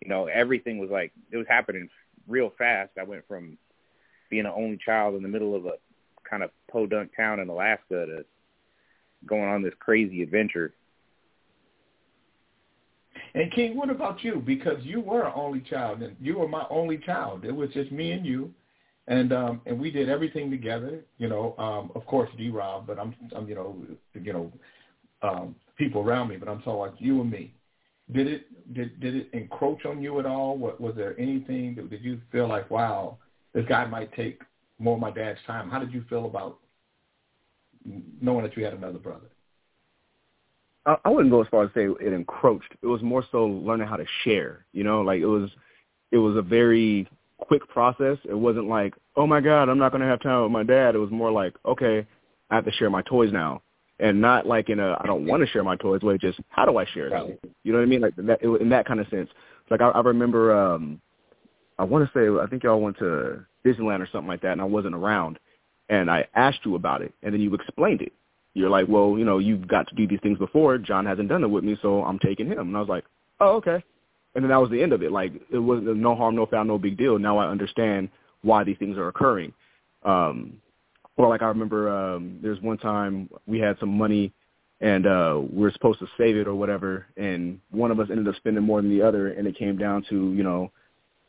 [0.00, 1.88] You know everything was like it was happening
[2.28, 2.92] real fast.
[2.98, 3.58] I went from
[4.30, 5.74] being an only child in the middle of a
[6.28, 8.24] kind of podunk town in Alaska to
[9.24, 10.74] going on this crazy adventure.
[13.34, 14.42] And King, what about you?
[14.44, 17.44] Because you were an only child, and you were my only child.
[17.44, 18.52] It was just me and you
[19.08, 22.98] and um and we did everything together you know um of course d rob but
[22.98, 23.76] i'm i'm you know
[24.14, 24.52] you know
[25.22, 27.52] um people around me but i'm talking like you and me
[28.12, 31.88] did it did did it encroach on you at all what was there anything that
[31.90, 33.16] did you feel like wow
[33.54, 34.40] this guy might take
[34.78, 36.58] more of my dad's time how did you feel about
[38.20, 39.26] knowing that you had another brother
[41.04, 42.72] I wouldn't go as far as say it encroached.
[42.80, 44.64] It was more so learning how to share.
[44.72, 45.50] You know, like it was,
[46.12, 48.18] it was a very quick process.
[48.24, 50.94] It wasn't like, oh my God, I'm not going to have time with my dad.
[50.94, 52.06] It was more like, okay,
[52.50, 53.62] I have to share my toys now.
[53.98, 56.66] And not like in a I don't want to share my toys way, just how
[56.66, 57.38] do I share them?
[57.64, 58.02] You know what I mean?
[58.02, 59.30] Like that in that kind of sense.
[59.70, 61.00] Like I, I remember, um
[61.78, 64.60] I want to say I think y'all went to Disneyland or something like that, and
[64.60, 65.38] I wasn't around,
[65.88, 68.12] and I asked you about it, and then you explained it.
[68.54, 70.78] You're like, well, you know, you've got to do these things before.
[70.78, 72.58] John hasn't done it with me, so I'm taking him.
[72.58, 73.04] And I was like,
[73.40, 73.82] oh, okay
[74.36, 75.10] and then that was the end of it.
[75.10, 77.18] Like it was no harm, no foul, no big deal.
[77.18, 78.10] Now I understand
[78.42, 79.52] why these things are occurring.
[80.04, 80.60] Um,
[81.16, 84.32] or like I remember um, there's one time we had some money
[84.82, 88.28] and uh, we were supposed to save it or whatever, and one of us ended
[88.28, 90.70] up spending more than the other, and it came down to you know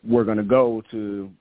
[0.06, 1.32] we're going to go to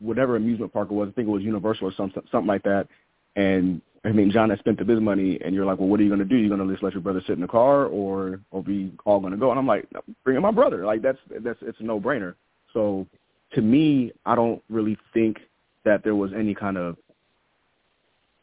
[0.00, 1.08] whatever amusement park it was.
[1.08, 2.88] I think it was Universal or something something like that,
[3.36, 6.02] and I mean, John has spent up his money, and you're like, well, what are
[6.02, 6.36] you going to do?
[6.36, 9.20] You're going to just let your brother sit in the car, or or be all
[9.20, 9.50] going to go?
[9.50, 10.84] And I'm like, no, bring in my brother.
[10.86, 12.34] Like that's that's it's a no brainer.
[12.72, 13.06] So
[13.54, 15.38] to me, I don't really think
[15.84, 16.96] that there was any kind of,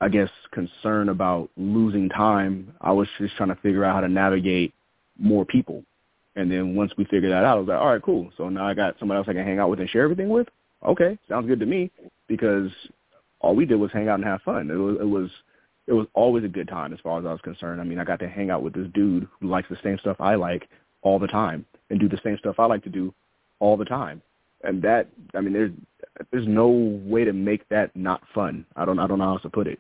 [0.02, 2.74] I guess, concern about losing time.
[2.82, 4.74] I was just trying to figure out how to navigate
[5.18, 5.84] more people.
[6.36, 8.30] And then once we figured that out, I was like, all right, cool.
[8.36, 10.48] So now I got somebody else I can hang out with and share everything with.
[10.86, 11.92] Okay, sounds good to me
[12.28, 12.70] because
[13.40, 14.70] all we did was hang out and have fun.
[14.70, 15.30] It was it was
[15.88, 17.82] it was always a good time as far as I was concerned.
[17.82, 20.18] I mean, I got to hang out with this dude who likes the same stuff
[20.20, 20.68] I like
[21.02, 23.14] all the time and do the same stuff I like to do
[23.60, 24.22] all the time.
[24.64, 25.72] And that I mean there's
[26.32, 28.66] there's no way to make that not fun.
[28.76, 29.80] I don't I don't know how else to put it.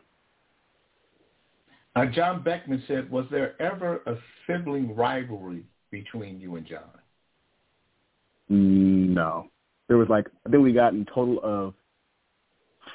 [1.95, 6.81] Uh, John Beckman said, was there ever a sibling rivalry between you and John?
[8.49, 9.49] No.
[9.87, 11.73] There was like I think we got in total of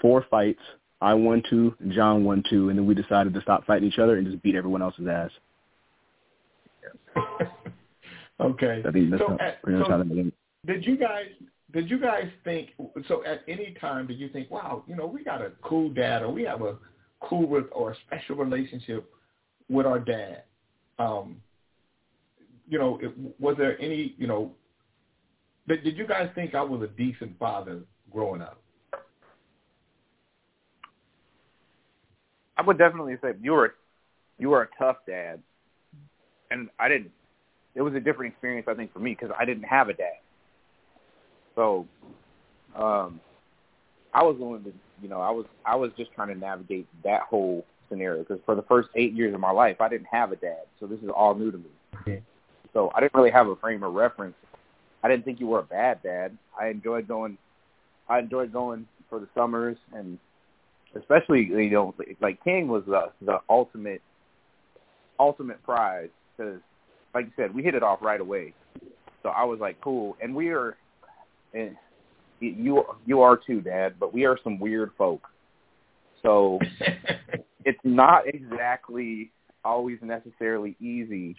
[0.00, 0.60] four fights.
[1.00, 4.16] I won two, John won two, and then we decided to stop fighting each other
[4.18, 5.30] and just beat everyone else's ass.
[8.40, 8.82] okay.
[8.86, 10.04] I think that's so, at, so
[10.66, 11.26] did you guys
[11.72, 12.70] did you guys think
[13.08, 16.22] so at any time did you think wow you know we got a cool dad
[16.22, 16.76] or we have a
[17.20, 19.10] cool or a special relationship
[19.68, 20.42] with our dad
[20.98, 21.36] um
[22.68, 24.52] you know it, was there any you know
[25.70, 27.80] did, did you guys think i was a decent father
[28.12, 28.60] growing up
[32.60, 33.74] I would definitely say you were
[34.38, 35.40] you were a tough dad,
[36.50, 37.10] and I didn't.
[37.74, 40.18] It was a different experience, I think, for me because I didn't have a dad.
[41.54, 41.86] So,
[42.76, 43.18] um,
[44.12, 47.22] I was willing to, you know, I was I was just trying to navigate that
[47.22, 50.36] whole scenario because for the first eight years of my life, I didn't have a
[50.36, 51.70] dad, so this is all new to me.
[52.74, 54.36] So I didn't really have a frame of reference.
[55.02, 56.36] I didn't think you were a bad dad.
[56.58, 57.38] I enjoyed going.
[58.08, 60.18] I enjoyed going for the summers and
[60.96, 64.02] especially you know like King was the the ultimate
[65.18, 66.60] ultimate prize because
[67.14, 68.54] like you said we hit it off right away.
[69.22, 70.76] So I was like cool, and we are
[71.52, 71.76] and
[72.40, 75.22] you you are too, Dad, but we are some weird folk.
[76.22, 76.58] So
[77.64, 79.30] it's not exactly
[79.64, 81.36] always necessarily easy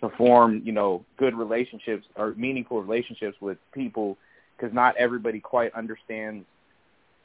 [0.00, 4.16] to form, you know, good relationships or meaningful relationships with people
[4.56, 6.44] because not everybody quite understands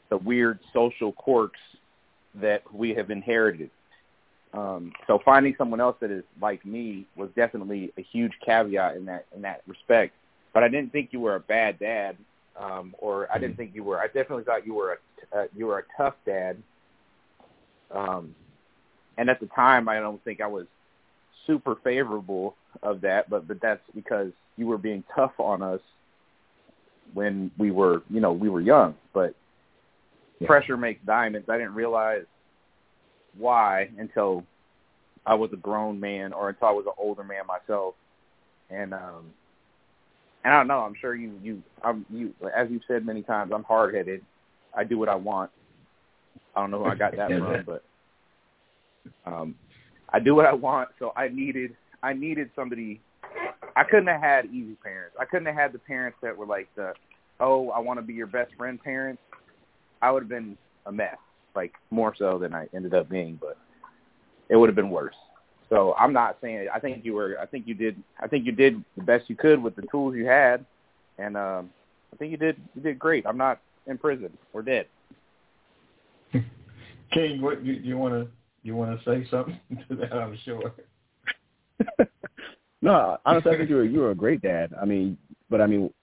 [0.10, 1.60] the weird social quirks
[2.36, 3.70] that we have inherited.
[4.54, 9.06] Um, so finding someone else that is like me was definitely a huge caveat in
[9.06, 10.14] that in that respect.
[10.54, 12.18] But I didn't think you were a bad dad,
[12.60, 14.00] um, or I didn't think you were.
[14.00, 15.00] I definitely thought you were
[15.34, 16.58] a uh, you were a tough dad.
[17.90, 18.36] Um,
[19.18, 20.66] and at the time, I don't think I was
[21.48, 25.80] super favorable of that, but but that's because you were being tough on us
[27.14, 28.96] when we were, you know, we were young.
[29.14, 29.36] But
[30.40, 30.48] yeah.
[30.48, 31.50] pressure makes diamonds.
[31.50, 32.26] I didn't realize
[33.38, 34.44] why until
[35.26, 37.96] I was a grown man or until I was an older man myself.
[38.70, 39.34] And um
[40.44, 43.52] and I don't know, I'm sure you you I'm you as you've said many times,
[43.54, 44.22] I'm hard headed.
[44.76, 45.52] I do what I want.
[46.56, 47.84] I don't know who I got that from, but
[49.26, 49.56] um
[50.10, 53.02] I do what I want, so I needed I needed somebody
[53.76, 55.16] I couldn't have had easy parents.
[55.20, 56.94] I couldn't have had the parents that were like the
[57.40, 59.22] oh, I want to be your best friend parents.
[60.02, 61.18] I would have been a mess
[61.56, 63.58] like more so than I ended up being, but
[64.50, 65.16] it would have been worse.
[65.70, 68.52] So I'm not saying I think you were I think you did I think you
[68.52, 70.66] did the best you could with the tools you had
[71.18, 71.72] and um
[72.12, 73.26] I think you did you did great.
[73.26, 74.88] I'm not in prison or dead.
[77.12, 78.28] King, what you, you wanna
[78.62, 80.74] you wanna say something to that I'm sure.
[82.82, 84.74] no, honestly I think you were you were a great dad.
[84.80, 85.18] I mean
[85.50, 85.94] but I mean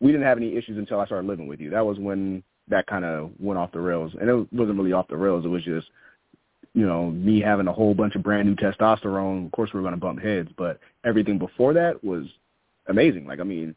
[0.00, 1.70] we didn't have any issues until I started living with you.
[1.70, 4.12] That was when that kind of went off the rails.
[4.18, 5.44] And it wasn't really off the rails.
[5.44, 5.88] It was just,
[6.72, 9.46] you know, me having a whole bunch of brand new testosterone.
[9.46, 12.26] Of course, we were going to bump heads, but everything before that was
[12.88, 13.26] amazing.
[13.26, 13.74] Like, I mean,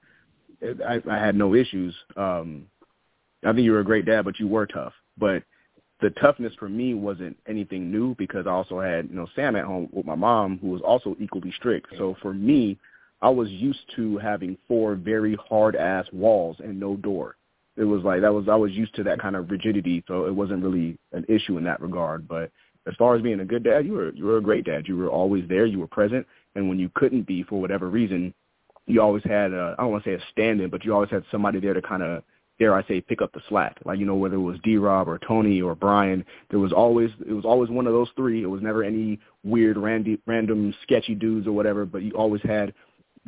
[0.87, 1.93] I, I had no issues.
[2.15, 2.67] Um,
[3.43, 4.93] I think you were a great dad, but you were tough.
[5.17, 5.43] But
[6.03, 9.65] the toughness for me wasn't anything new because I also had, you know, Sam at
[9.65, 11.87] home with my mom who was also equally strict.
[11.97, 12.77] So for me,
[13.21, 17.35] I was used to having four very hard ass walls and no door
[17.75, 20.35] it was like that was I was used to that kind of rigidity, so it
[20.35, 22.27] wasn't really an issue in that regard.
[22.27, 22.51] But
[22.87, 24.87] as far as being a good dad, you were you were a great dad.
[24.87, 25.65] You were always there.
[25.65, 28.33] You were present, and when you couldn't be for whatever reason,
[28.85, 31.23] you always had a, I don't want to say a stand-in, but you always had
[31.31, 32.23] somebody there to kind of
[32.59, 33.77] dare I say pick up the slack.
[33.85, 37.09] Like you know whether it was D Rob or Tony or Brian, there was always
[37.27, 38.43] it was always one of those three.
[38.43, 42.73] It was never any weird randy, random sketchy dudes or whatever, but you always had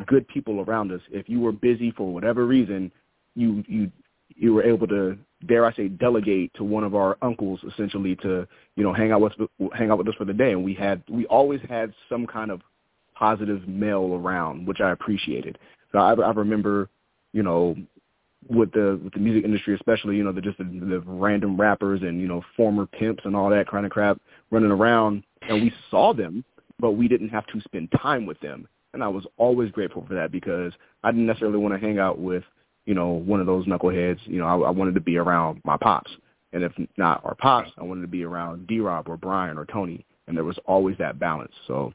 [0.05, 1.01] good people around us.
[1.11, 2.91] If you were busy for whatever reason,
[3.35, 3.91] you you
[4.35, 5.17] you were able to
[5.47, 9.21] dare I say delegate to one of our uncles essentially to you know hang out
[9.21, 9.33] with
[9.73, 12.51] hang out with us for the day and we had we always had some kind
[12.51, 12.61] of
[13.13, 15.57] positive male around which I appreciated
[15.91, 16.89] so I, I remember
[17.33, 17.75] you know
[18.49, 22.01] with the with the music industry especially you know the just the, the random rappers
[22.01, 24.19] and you know former pimps and all that kind of crap
[24.51, 26.43] running around and we saw them
[26.79, 30.13] but we didn't have to spend time with them and I was always grateful for
[30.13, 30.73] that because
[31.03, 32.43] I didn't necessarily want to hang out with
[32.85, 34.19] you know, one of those knuckleheads.
[34.25, 36.11] You know, I, I wanted to be around my pops,
[36.53, 38.79] and if not our pops, I wanted to be around D.
[38.79, 41.53] Rob or Brian or Tony, and there was always that balance.
[41.67, 41.93] So,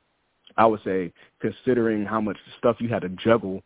[0.57, 3.63] I would say, considering how much stuff you had to juggle,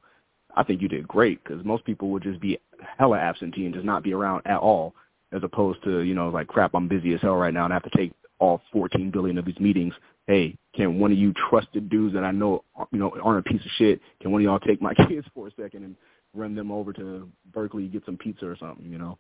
[0.55, 2.59] I think you did great because most people would just be
[2.99, 4.95] hella absentee and just not be around at all,
[5.33, 7.77] as opposed to you know like crap, I'm busy as hell right now and I
[7.77, 9.95] have to take all 14 billion of these meetings.
[10.27, 13.65] Hey, can one of you trusted dudes that I know, you know, aren't a piece
[13.65, 14.01] of shit?
[14.21, 15.97] Can one of y'all take my kids for a second and
[16.35, 19.19] run them over to Berkeley, get some pizza or something, you know.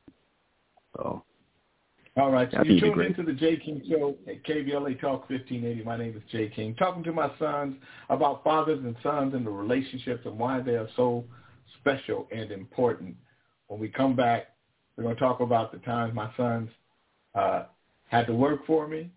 [0.96, 1.22] So.
[2.16, 5.82] All right, so you tuned into the Jay King Show at KBLA Talk 1580.
[5.82, 7.74] My name is Jay King, talking to my sons
[8.08, 11.24] about fathers and sons and the relationships and why they are so
[11.80, 13.16] special and important.
[13.66, 14.54] When we come back,
[14.96, 16.70] we're going to talk about the times my sons
[17.34, 17.64] uh,
[18.06, 19.10] had to work for me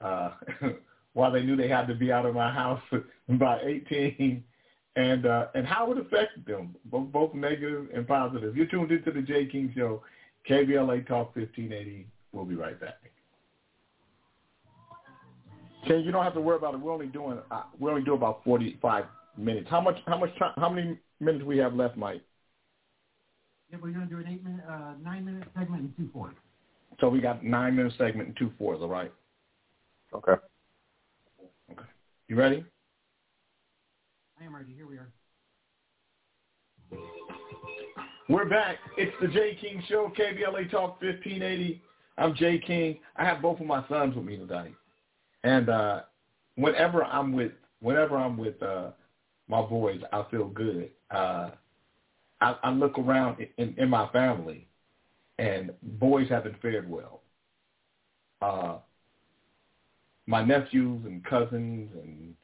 [0.00, 0.30] uh,
[1.14, 2.82] while they knew they had to be out of my house
[3.30, 4.44] by 18
[4.94, 8.56] and uh, and how it affected them, both, both negative and positive.
[8.56, 10.04] You're tuned into the Jay King Show,
[10.48, 12.06] KBLA Talk 1580.
[12.32, 12.96] We'll be right back.
[15.86, 16.80] Ken, you don't have to worry about it.
[16.80, 19.04] We're only doing uh, we only do about 45
[19.36, 19.68] minutes.
[19.70, 22.22] How much how much time, how many minutes we have left, Mike?
[23.70, 26.34] Yeah, we're going to do an eight minute, uh, nine minute segment in two fours.
[27.00, 28.78] So we got nine minute segment in two fours.
[28.80, 29.12] All right.
[30.14, 30.32] Okay.
[31.70, 31.82] Okay.
[32.28, 32.64] You ready?
[34.40, 34.72] I am ready.
[34.74, 35.08] Here we are.
[38.28, 38.76] We're back.
[38.96, 41.82] It's the Jay King Show, KBLA Talk 1580.
[42.18, 42.98] I'm Jay King.
[43.16, 44.74] I have both of my sons with me tonight,
[45.44, 46.00] and uh,
[46.56, 48.90] whenever I'm with whenever I'm with uh,
[49.46, 50.90] my boys, I feel good.
[51.10, 51.50] Uh,
[52.40, 54.66] I, I look around in, in my family,
[55.38, 57.22] and boys haven't fared well.
[58.42, 58.78] Uh,
[60.26, 62.34] my nephews and cousins and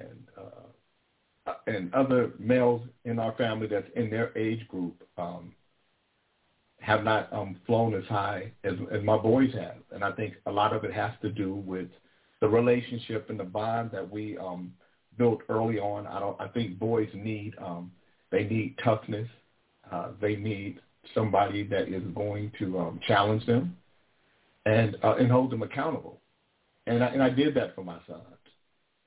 [0.00, 5.52] and uh, and other males in our family that's in their age group um,
[6.84, 10.52] have not um, flown as high as, as my boys have, and I think a
[10.52, 11.88] lot of it has to do with
[12.40, 14.74] the relationship and the bond that we um,
[15.16, 16.06] built early on.
[16.06, 16.38] I don't.
[16.38, 17.90] I think boys need um,
[18.30, 19.28] they need toughness.
[19.90, 20.80] Uh, they need
[21.14, 23.76] somebody that is going to um, challenge them
[24.66, 26.20] and uh, and hold them accountable.
[26.86, 28.22] And I, and I did that for my sons.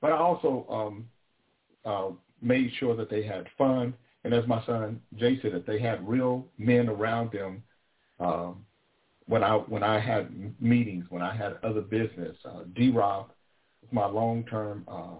[0.00, 1.08] But I also um,
[1.84, 2.10] uh,
[2.42, 3.94] made sure that they had fun.
[4.24, 7.62] And as my son Jay said, that they had real men around them
[8.20, 8.64] um,
[9.26, 12.36] when I when I had meetings, when I had other business.
[12.44, 13.30] Uh, D-Rob
[13.82, 15.18] was my long-term uh,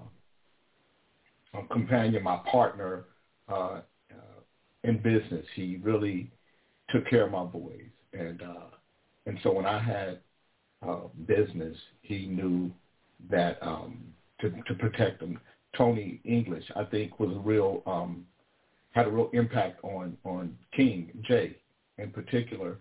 [1.70, 3.04] companion, my partner
[3.48, 3.80] uh,
[4.10, 4.40] uh,
[4.84, 5.44] in business.
[5.54, 6.30] He really
[6.88, 8.70] took care of my boys, and uh,
[9.26, 10.20] and so when I had
[10.86, 12.70] uh, business, he knew
[13.30, 14.02] that um,
[14.40, 15.38] to to protect them.
[15.76, 18.24] Tony English, I think, was a real um,
[18.92, 21.56] had a real impact on on King Jay
[21.98, 22.78] in particular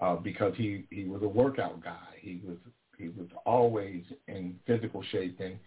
[0.00, 2.08] uh, because he he was a workout guy.
[2.20, 2.56] He was
[2.98, 5.58] he was always in physical shape, and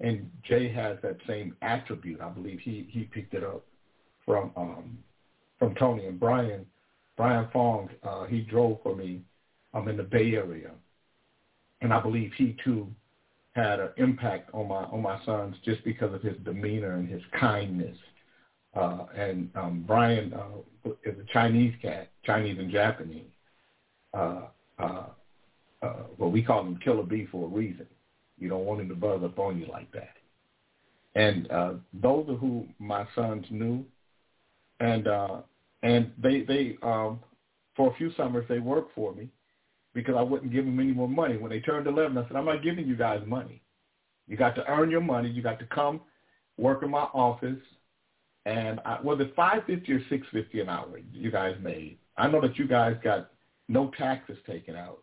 [0.00, 2.20] and Jay has that same attribute.
[2.20, 3.64] I believe he he picked it up
[4.24, 4.98] from um,
[5.58, 6.66] from Tony and Brian.
[7.16, 9.20] Brian Fong, uh, he drove for me
[9.74, 10.70] um, in the Bay Area,
[11.82, 12.88] and I believe he too
[13.52, 17.22] had an impact on my on my sons just because of his demeanor and his
[17.38, 17.96] kindness.
[18.74, 23.28] Uh, and um, Brian uh, is a Chinese cat, Chinese and Japanese.
[24.14, 24.42] Uh,
[24.78, 25.04] uh,
[25.82, 27.86] uh, well, we call him Killer B for a reason.
[28.38, 30.16] You don't want him to buzz up on you like that.
[31.14, 33.84] And uh, those are who my sons knew,
[34.80, 35.42] and uh,
[35.82, 37.20] and they they um,
[37.76, 39.28] for a few summers they worked for me
[39.94, 41.36] because I wouldn't give them any more money.
[41.36, 43.60] When they turned 11, I said, I'm not giving you guys money.
[44.26, 45.28] You got to earn your money.
[45.28, 46.00] You got to come
[46.56, 47.60] work in my office.
[48.46, 51.98] And I, was it 550 or 650 an hour you guys made?
[52.16, 53.31] I know that you guys got
[53.72, 55.02] no taxes taken out,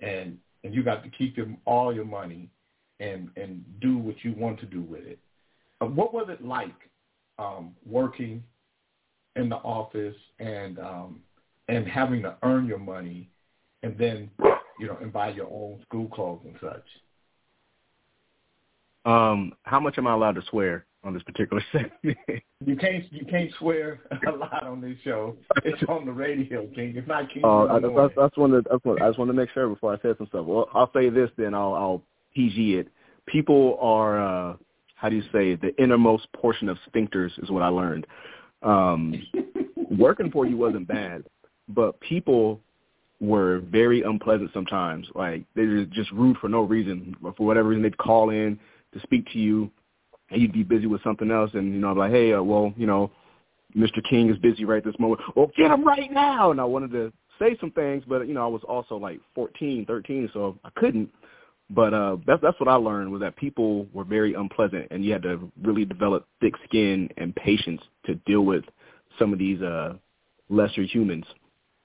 [0.00, 2.50] and and you got to keep your, all your money
[2.98, 5.18] and and do what you want to do with it.
[5.80, 6.90] Uh, what was it like
[7.38, 8.42] um, working
[9.36, 11.20] in the office and um,
[11.68, 13.28] and having to earn your money
[13.82, 14.30] and then
[14.78, 16.84] you know and buy your own school clothes and such.
[19.06, 22.18] Um, how much am I allowed to swear on this particular segment?
[22.64, 25.36] you can't you can't swear a lot on this show.
[25.64, 26.94] It's on the radio, King.
[26.96, 27.44] It's not King.
[27.44, 29.96] Uh, that's, that's one of that's what I just want to make sure before I
[29.98, 30.46] say some stuff.
[30.46, 32.02] Well, I'll say this, then I'll I'll
[32.34, 32.88] PG it.
[33.26, 34.56] People are uh
[35.00, 38.06] how do you say the innermost portion of sphincters is what I learned.
[38.62, 39.14] Um,
[39.90, 41.24] working for you wasn't bad,
[41.68, 42.60] but people
[43.18, 45.06] were very unpleasant sometimes.
[45.14, 47.16] Like they were just rude for no reason.
[47.22, 48.58] For whatever reason, they'd call in
[48.92, 49.70] to speak to you,
[50.30, 52.86] and you'd be busy with something else, and you know, like, hey, uh, well, you
[52.86, 53.10] know,
[53.76, 54.02] Mr.
[54.08, 55.20] King is busy right this moment.
[55.36, 56.50] Well, get him right now.
[56.50, 59.86] And I wanted to say some things, but you know, I was also like 14,
[59.86, 61.10] 13, so I couldn't.
[61.70, 65.12] But uh, that's that's what I learned was that people were very unpleasant, and you
[65.12, 68.64] had to really develop thick skin and patience to deal with
[69.18, 69.94] some of these uh,
[70.48, 71.24] lesser humans.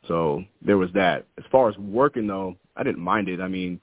[0.08, 1.28] So there was that.
[1.38, 3.42] As far as working though, I didn't mind it.
[3.42, 3.80] I mean,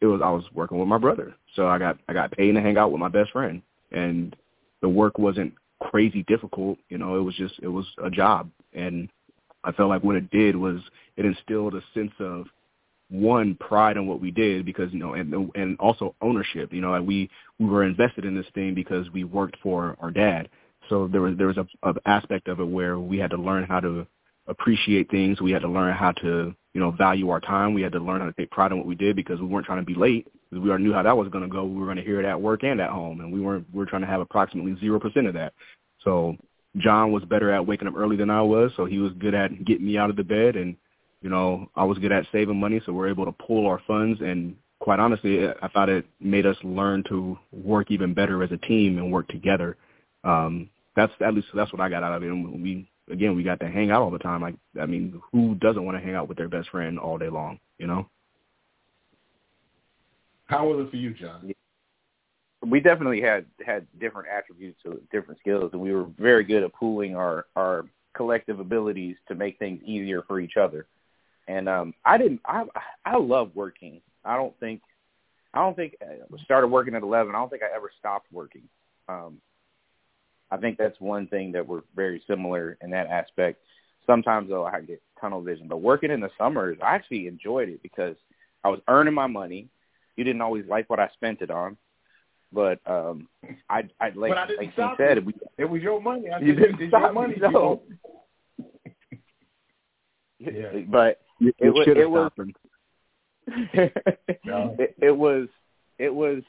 [0.00, 2.60] it was I was working with my brother, so I got I got paid to
[2.60, 3.62] hang out with my best friend,
[3.92, 4.36] and
[4.80, 6.78] the work wasn't crazy difficult.
[6.88, 9.08] You know, it was just it was a job, and
[9.64, 10.80] I felt like what it did was
[11.16, 12.46] it instilled a sense of
[13.10, 16.72] one pride in what we did because you know and and also ownership.
[16.72, 20.10] You know, like we we were invested in this thing because we worked for our
[20.10, 20.48] dad.
[20.88, 23.64] So there was there was a, a aspect of it where we had to learn
[23.64, 24.06] how to
[24.46, 25.40] appreciate things.
[25.40, 27.74] We had to learn how to, you know, value our time.
[27.74, 29.66] We had to learn how to take pride in what we did because we weren't
[29.66, 30.26] trying to be late.
[30.52, 31.64] We already knew how that was going to go.
[31.64, 33.66] We were going to hear it at work and at home, and we weren't.
[33.72, 35.54] We were trying to have approximately zero percent of that.
[36.04, 36.36] So
[36.76, 39.64] John was better at waking up early than I was, so he was good at
[39.64, 40.76] getting me out of the bed, and
[41.22, 44.20] you know, I was good at saving money, so we're able to pool our funds.
[44.20, 48.56] And quite honestly, I thought it made us learn to work even better as a
[48.58, 49.76] team and work together.
[50.24, 52.26] Um, that's at least that's what I got out of it.
[52.26, 54.42] And we again, we got to hang out all the time.
[54.42, 57.28] Like, I mean, who doesn't want to hang out with their best friend all day
[57.28, 57.58] long?
[57.78, 58.08] You know.
[60.46, 61.52] How was it for you, John?
[62.64, 66.72] We definitely had had different attributes or different skills, and we were very good at
[66.72, 70.86] pooling our our collective abilities to make things easier for each other.
[71.48, 72.40] And um I didn't.
[72.44, 72.64] I
[73.04, 74.00] I love working.
[74.24, 74.82] I don't think.
[75.54, 77.34] I don't think I started working at 11.
[77.34, 78.62] I don't think I ever stopped working.
[79.08, 79.38] Um,
[80.50, 83.58] I think that's one thing that we're very similar in that aspect.
[84.06, 87.82] Sometimes though I get tunnel vision, but working in the summers, I actually enjoyed it
[87.82, 88.16] because
[88.64, 89.68] I was earning my money.
[90.16, 91.76] You didn't always like what I spent it on,
[92.52, 93.28] but um
[93.70, 95.24] I I like but I didn't like stop he said, it.
[95.24, 96.30] we, it was your money.
[96.30, 97.34] I you said, didn't it's stop your money.
[97.36, 97.82] me, no.
[100.38, 100.80] Yeah.
[100.88, 102.32] But You, It wa- should it have was-
[104.44, 104.76] No.
[104.78, 105.48] it, it was
[105.98, 106.42] it was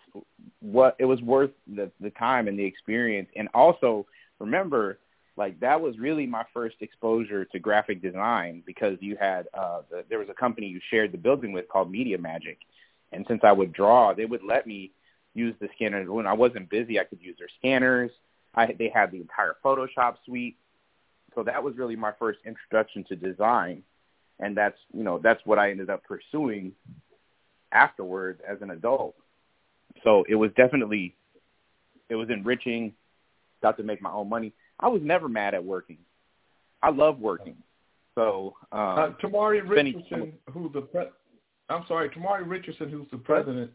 [0.61, 4.05] what it was worth the the time and the experience and also
[4.39, 4.99] remember
[5.35, 10.03] like that was really my first exposure to graphic design because you had uh the,
[10.09, 12.57] there was a company you shared the building with called Media Magic
[13.13, 14.91] and since I would draw they would let me
[15.33, 18.11] use the scanner when I wasn't busy I could use their scanners
[18.55, 20.57] I they had the entire Photoshop suite
[21.35, 23.83] so that was really my first introduction to design
[24.39, 26.73] and that's you know that's what I ended up pursuing
[27.71, 29.15] afterwards as an adult.
[30.03, 31.15] So it was definitely
[32.09, 32.93] it was enriching.
[33.61, 34.53] Got to make my own money.
[34.79, 35.97] I was never mad at working.
[36.81, 37.55] I love working.
[38.15, 41.05] So um, Uh, Tamari spending- Richardson, who's the pre-
[41.69, 43.71] I'm sorry, Tamari Richardson, who's the president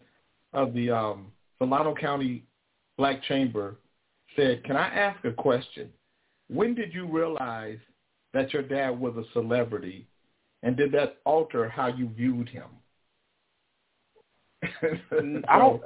[0.53, 2.45] of the um, Solano County
[2.97, 3.77] Black Chamber,
[4.37, 5.91] said, "Can I ask a question?
[6.49, 7.79] When did you realize
[8.33, 10.07] that your dad was a celebrity,
[10.63, 12.69] and did that alter how you viewed him?"
[15.49, 15.83] I don't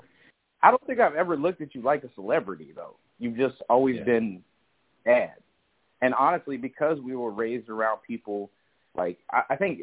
[0.62, 2.96] I don't think I've ever looked at you like a celebrity though.
[3.18, 4.04] You've just always Yeah.
[4.04, 4.44] been
[5.04, 5.34] dad.
[6.00, 8.50] And honestly, because we were raised around people
[8.94, 9.82] like I, I think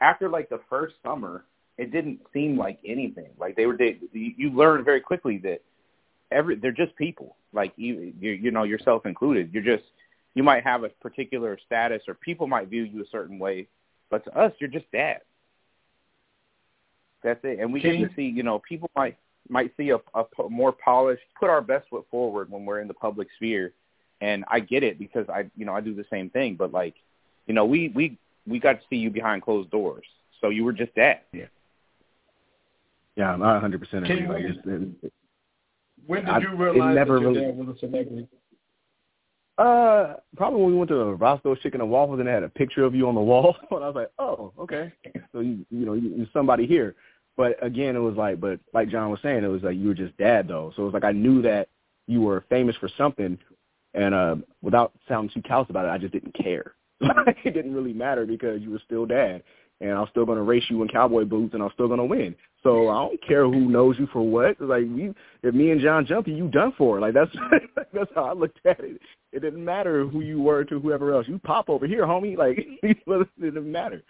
[0.00, 1.44] after like the first summer,
[1.78, 3.30] it didn't seem like anything.
[3.38, 5.62] Like they were they, you you learn very quickly that
[6.30, 7.36] every they're just people.
[7.52, 9.50] Like you you you know yourself included.
[9.52, 9.84] You're just
[10.34, 13.68] you might have a particular status or people might view you a certain way,
[14.10, 15.20] but to us you're just dad.
[17.22, 17.58] That's it.
[17.58, 19.16] And we get to see, you know, people might
[19.48, 22.88] might see a, a po- more polished, put our best foot forward when we're in
[22.88, 23.72] the public sphere.
[24.20, 26.54] And I get it because I, you know, I do the same thing.
[26.54, 26.94] But like,
[27.46, 30.04] you know, we we we got to see you behind closed doors,
[30.40, 31.26] so you were just that.
[31.32, 31.46] Yeah,
[33.16, 34.16] Yeah, I'm 100 percent agree.
[34.18, 35.12] King, Like, when it's, it,
[36.06, 38.28] when did I- you it realize never that your really- dad was a celebrity?
[39.56, 42.48] Uh, probably when we went to the Roscoe's Chicken and Waffles and they had a
[42.48, 44.92] picture of you on the wall, and I was like, oh, okay,
[45.32, 46.96] so you you know you, you're somebody here.
[47.36, 49.94] But again, it was like, but like John was saying, it was like you were
[49.94, 50.72] just dad though.
[50.74, 51.68] So it was like I knew that
[52.08, 53.38] you were famous for something,
[53.94, 56.74] and uh, without sounding too callous about it, I just didn't care.
[57.44, 59.42] it didn't really matter because you were still dad,
[59.80, 62.34] and I'm still gonna race you in cowboy boots, and I'm still gonna win.
[62.62, 64.60] So I don't care who knows you for what.
[64.60, 67.00] Like you, if me and John jump you, you done for.
[67.00, 67.30] Like that's
[67.92, 69.00] that's how I looked at it.
[69.32, 71.26] It didn't matter who you were to whoever else.
[71.28, 72.36] You pop over here, homie.
[72.38, 74.02] Like it didn't matter.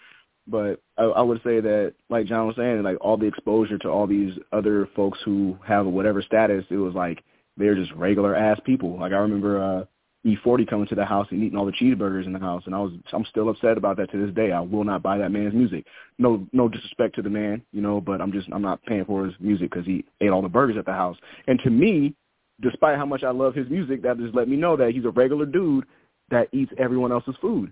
[0.46, 3.88] But I, I would say that, like John was saying, like all the exposure to
[3.88, 7.24] all these other folks who have whatever status, it was like
[7.56, 8.98] they're just regular ass people.
[8.98, 9.84] Like I remember uh
[10.24, 12.78] E40 coming to the house and eating all the cheeseburgers in the house, and I
[12.80, 14.52] was I'm still upset about that to this day.
[14.52, 15.84] I will not buy that man's music.
[16.18, 19.26] No no disrespect to the man, you know, but I'm just I'm not paying for
[19.26, 21.16] his music because he ate all the burgers at the house.
[21.46, 22.14] And to me,
[22.62, 25.10] despite how much I love his music, that just let me know that he's a
[25.10, 25.84] regular dude
[26.30, 27.70] that eats everyone else's food.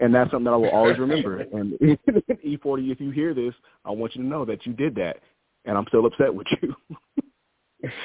[0.00, 1.44] And that's something that I will always remember.
[1.52, 5.18] And E40, if you hear this, I want you to know that you did that.
[5.64, 6.76] And I'm still upset with you.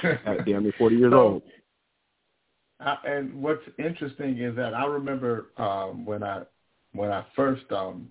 [0.46, 1.42] Damn near 40 years So, old.
[2.82, 6.43] And what's interesting is that I remember um, when I
[6.93, 8.09] when I first um,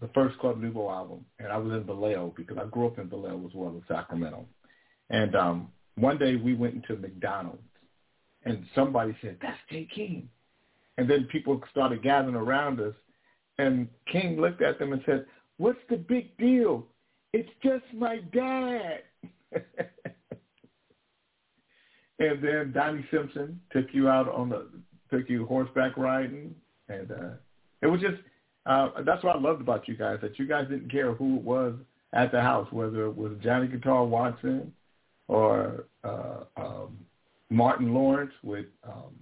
[0.00, 3.08] the first Club Nouveau album, and I was in Vallejo because I grew up in
[3.08, 4.46] Vallejo as well as Sacramento.
[5.10, 7.62] And um, one day we went into McDonald's,
[8.44, 10.28] and somebody said, "That's Jay King,"
[10.98, 12.94] and then people started gathering around us,
[13.58, 15.26] and King looked at them and said,
[15.58, 16.86] "What's the big deal?
[17.32, 19.02] It's just my dad."
[22.18, 24.68] And then Donnie Simpson took you out on the
[25.10, 26.54] took you horseback riding,
[26.88, 27.30] and uh,
[27.82, 28.22] it was just
[28.66, 31.42] uh, that's what I loved about you guys that you guys didn't care who it
[31.42, 31.74] was
[32.12, 34.72] at the house, whether it was Johnny Guitar Watson
[35.28, 36.98] or uh, um,
[37.50, 39.14] Martin Lawrence with um,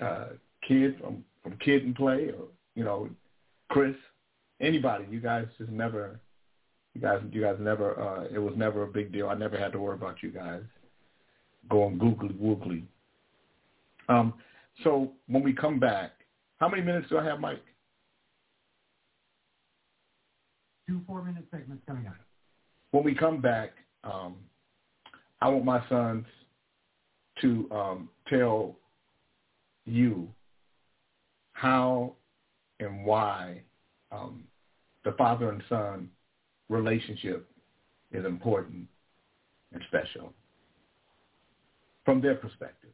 [0.00, 0.26] uh,
[0.66, 3.08] Kid from from Kid and Play, or you know
[3.68, 3.94] Chris,
[4.60, 5.04] anybody.
[5.10, 6.20] You guys just never
[6.94, 7.98] you guys, you guys never.
[8.00, 9.28] Uh, it was never a big deal.
[9.28, 10.62] I never had to worry about you guys
[11.68, 12.82] going googly woogly.
[14.08, 14.34] Um,
[14.82, 16.12] so when we come back,
[16.58, 17.62] how many minutes do I have, Mike?
[20.88, 22.14] Two four-minute segments coming up.
[22.90, 23.70] When we come back,
[24.02, 24.36] um,
[25.40, 26.26] I want my sons
[27.40, 28.76] to um, tell
[29.86, 30.28] you
[31.52, 32.14] how
[32.80, 33.60] and why
[34.10, 34.44] um,
[35.04, 36.10] the father and son
[36.70, 37.46] relationship
[38.12, 38.86] is important
[39.72, 40.32] and special
[42.04, 42.90] from their perspective.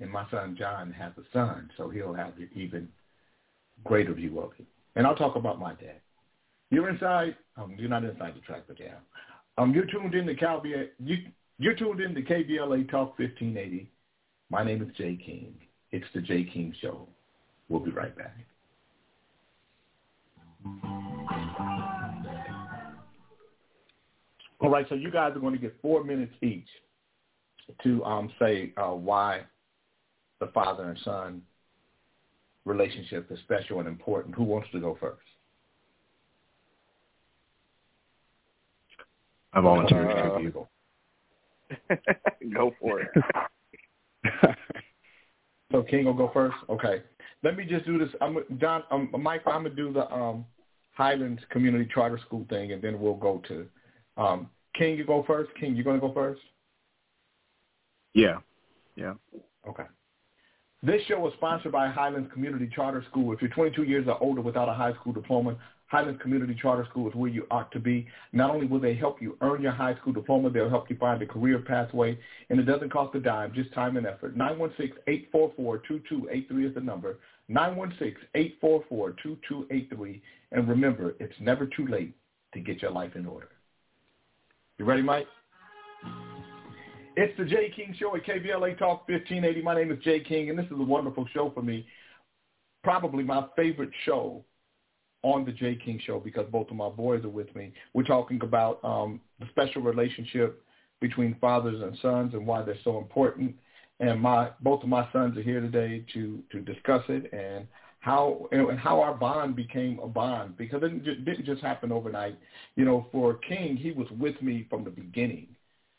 [0.00, 2.88] And my son John has a son, so he'll have an even
[3.84, 4.66] greater view of it.
[4.96, 6.00] And I'll talk about my dad.
[6.70, 7.36] You're inside.
[7.56, 8.96] Um, you're not inside the track, but yeah.
[9.56, 10.82] Um, you're tuned in to.
[10.98, 11.16] You,
[11.58, 13.90] you're tuned in to KBLA Talk 1580.
[14.50, 15.54] My name is Jay King.
[15.90, 17.08] It's the Jay King Show.
[17.68, 18.36] We'll be right back.
[24.60, 26.66] All right, so you guys are going to get four minutes each
[27.82, 29.42] to um, say uh, why
[30.40, 31.42] the father and son
[32.64, 34.34] relationship is special and important.
[34.34, 35.20] Who wants to go first?
[39.52, 40.10] I volunteer.
[40.10, 40.38] Uh,
[42.54, 43.08] go for it.
[45.72, 46.56] so King will go first.
[46.68, 47.02] Okay.
[47.42, 48.08] Let me just do this.
[48.20, 48.82] I'm John.
[48.90, 49.42] Um, Mike.
[49.46, 50.44] I'm gonna do the um,
[50.92, 53.66] Highlands Community Charter School thing, and then we'll go to
[54.18, 54.98] um, King.
[54.98, 55.50] You go first.
[55.58, 56.42] King, you gonna go first?
[58.14, 58.38] Yeah.
[58.96, 59.14] Yeah.
[59.66, 59.84] Okay.
[60.82, 63.32] This show is sponsored by Highlands Community Charter School.
[63.32, 65.56] If you're 22 years or older without a high school diploma,
[65.86, 68.06] Highlands Community Charter School is where you ought to be.
[68.32, 71.20] Not only will they help you earn your high school diploma, they'll help you find
[71.22, 72.18] a career pathway,
[72.50, 74.36] and it doesn't cost a dime, just time and effort.
[74.36, 77.18] 916-844-2283 is the number.
[77.50, 80.20] 916-844-2283.
[80.52, 82.14] And remember, it's never too late
[82.54, 83.48] to get your life in order.
[84.78, 85.26] You ready, Mike?
[87.16, 89.60] It's the Jay King Show at KBLA Talk 1580.
[89.62, 91.84] My name is Jay King, and this is a wonderful show for me.
[92.84, 94.44] Probably my favorite show
[95.24, 97.72] on the Jay King Show because both of my boys are with me.
[97.92, 100.62] We're talking about um, the special relationship
[101.00, 103.56] between fathers and sons and why they're so important.
[103.98, 107.66] And my both of my sons are here today to to discuss it and
[108.00, 112.38] how and how our bond became a bond because it didn't just happen overnight.
[112.76, 115.48] You know, for King, he was with me from the beginning,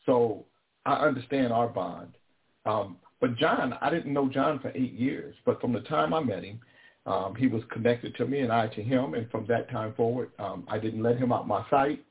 [0.06, 0.46] so
[0.86, 2.10] I understand our bond.
[2.66, 6.22] Um, but John, I didn't know John for eight years, but from the time I
[6.22, 6.60] met him,
[7.06, 9.14] um, he was connected to me and I to him.
[9.14, 12.04] And from that time forward, um, I didn't let him out my sight.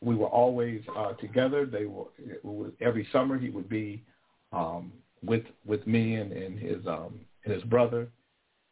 [0.00, 1.66] We were always uh, together.
[1.66, 2.04] They were,
[2.42, 4.02] was, every summer he would be
[4.52, 8.08] um, with with me and, and his um, his brother,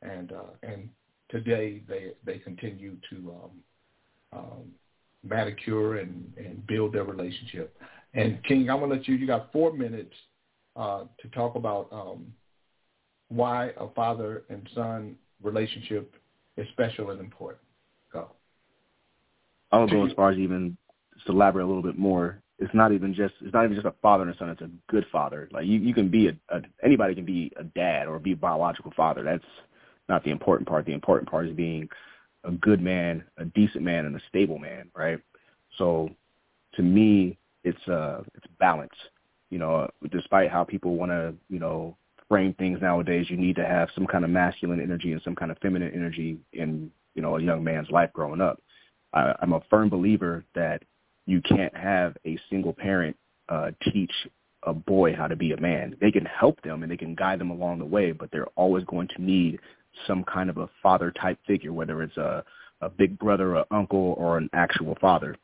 [0.06, 0.88] and uh, and
[1.28, 3.50] today they they continue to um,
[4.32, 4.72] um,
[5.24, 7.76] manicure and, and build their relationship.
[8.14, 9.16] And King, I'm gonna let you.
[9.16, 10.14] You got four minutes
[10.74, 12.32] uh, to talk about um,
[13.28, 16.14] why a father and son relationship
[16.56, 17.62] is special and important.
[18.12, 18.30] Go.
[19.72, 20.76] I'll go as far as even
[21.26, 22.40] to elaborate a little bit more.
[22.58, 24.48] It's not even just it's not even just a father and a son.
[24.48, 25.48] It's a good father.
[25.52, 28.36] Like you, you can be a, a anybody can be a dad or be a
[28.36, 29.22] biological father.
[29.22, 29.44] That's
[30.08, 30.86] not the important part.
[30.86, 31.88] The important part is being
[32.44, 35.18] a good man, a decent man, and a stable man, right?
[35.78, 36.10] So,
[36.74, 38.94] to me, it's uh it's balance.
[39.50, 41.96] You know, despite how people want to you know
[42.28, 45.50] frame things nowadays, you need to have some kind of masculine energy and some kind
[45.50, 48.60] of feminine energy in you know a young man's life growing up.
[49.12, 50.82] I, I'm a firm believer that
[51.26, 53.16] you can't have a single parent
[53.48, 54.12] uh, teach
[54.62, 55.96] a boy how to be a man.
[56.00, 58.84] They can help them and they can guide them along the way, but they're always
[58.84, 59.60] going to need
[60.06, 62.44] some kind of a father type figure, whether it's a
[62.82, 65.34] a big brother, a uncle, or an actual father.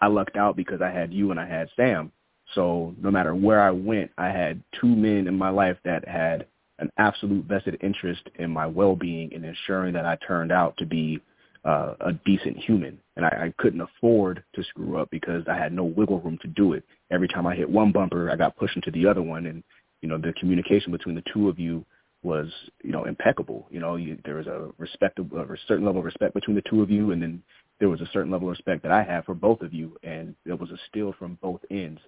[0.00, 2.10] I lucked out because I had you and I had Sam,
[2.54, 6.46] so no matter where I went, I had two men in my life that had
[6.78, 11.20] an absolute vested interest in my well-being and ensuring that I turned out to be
[11.64, 12.98] uh, a decent human.
[13.16, 16.48] And I, I couldn't afford to screw up because I had no wiggle room to
[16.48, 16.84] do it.
[17.10, 19.46] Every time I hit one bumper, I got pushed into the other one.
[19.46, 19.62] And,
[20.02, 21.84] you know, the communication between the two of you
[22.24, 22.48] was,
[22.82, 23.66] you know, impeccable.
[23.70, 25.24] You know, you, there was a respect, a
[25.68, 27.12] certain level of respect between the two of you.
[27.12, 27.42] And then
[27.78, 29.96] there was a certain level of respect that I had for both of you.
[30.02, 32.00] And it was a steal from both ends.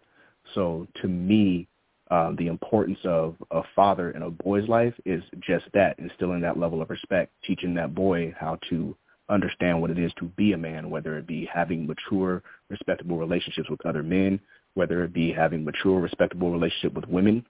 [0.55, 1.69] So to me,
[2.11, 6.59] um, the importance of a father in a boy's life is just that, instilling that
[6.59, 8.97] level of respect, teaching that boy how to
[9.29, 13.69] understand what it is to be a man, whether it be having mature, respectable relationships
[13.69, 14.39] with other men,
[14.75, 17.45] whether it be having mature, respectable relationship with women,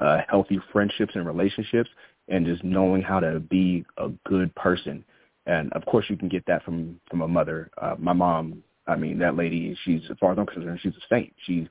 [0.00, 1.90] uh, healthy friendships and relationships,
[2.28, 5.04] and just knowing how to be a good person.
[5.46, 7.70] And of course, you can get that from from a mother.
[7.80, 11.14] Uh, my mom, I mean, that lady, she's as far as I'm concerned, she's a
[11.14, 11.32] saint.
[11.46, 11.66] She's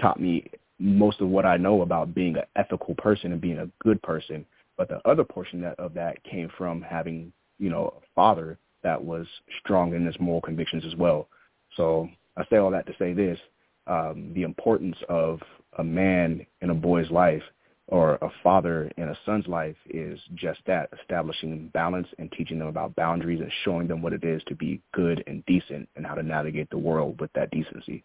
[0.00, 3.68] taught me most of what I know about being an ethical person and being a
[3.82, 4.44] good person.
[4.76, 9.02] But the other portion that, of that came from having, you know, a father that
[9.02, 9.26] was
[9.60, 11.28] strong in his moral convictions as well.
[11.76, 13.38] So I say all that to say this,
[13.86, 15.40] um, the importance of
[15.78, 17.42] a man in a boy's life
[17.88, 22.68] or a father in a son's life is just that, establishing balance and teaching them
[22.68, 26.14] about boundaries and showing them what it is to be good and decent and how
[26.14, 28.04] to navigate the world with that decency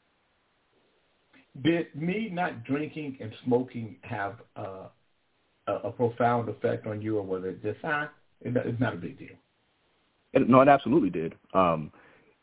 [1.63, 4.87] did me not drinking and smoking have uh,
[5.67, 8.09] a, a profound effect on you, or was it just ah,
[8.41, 9.35] it's not a big deal?
[10.33, 11.35] It, no, it absolutely did.
[11.53, 11.91] Um,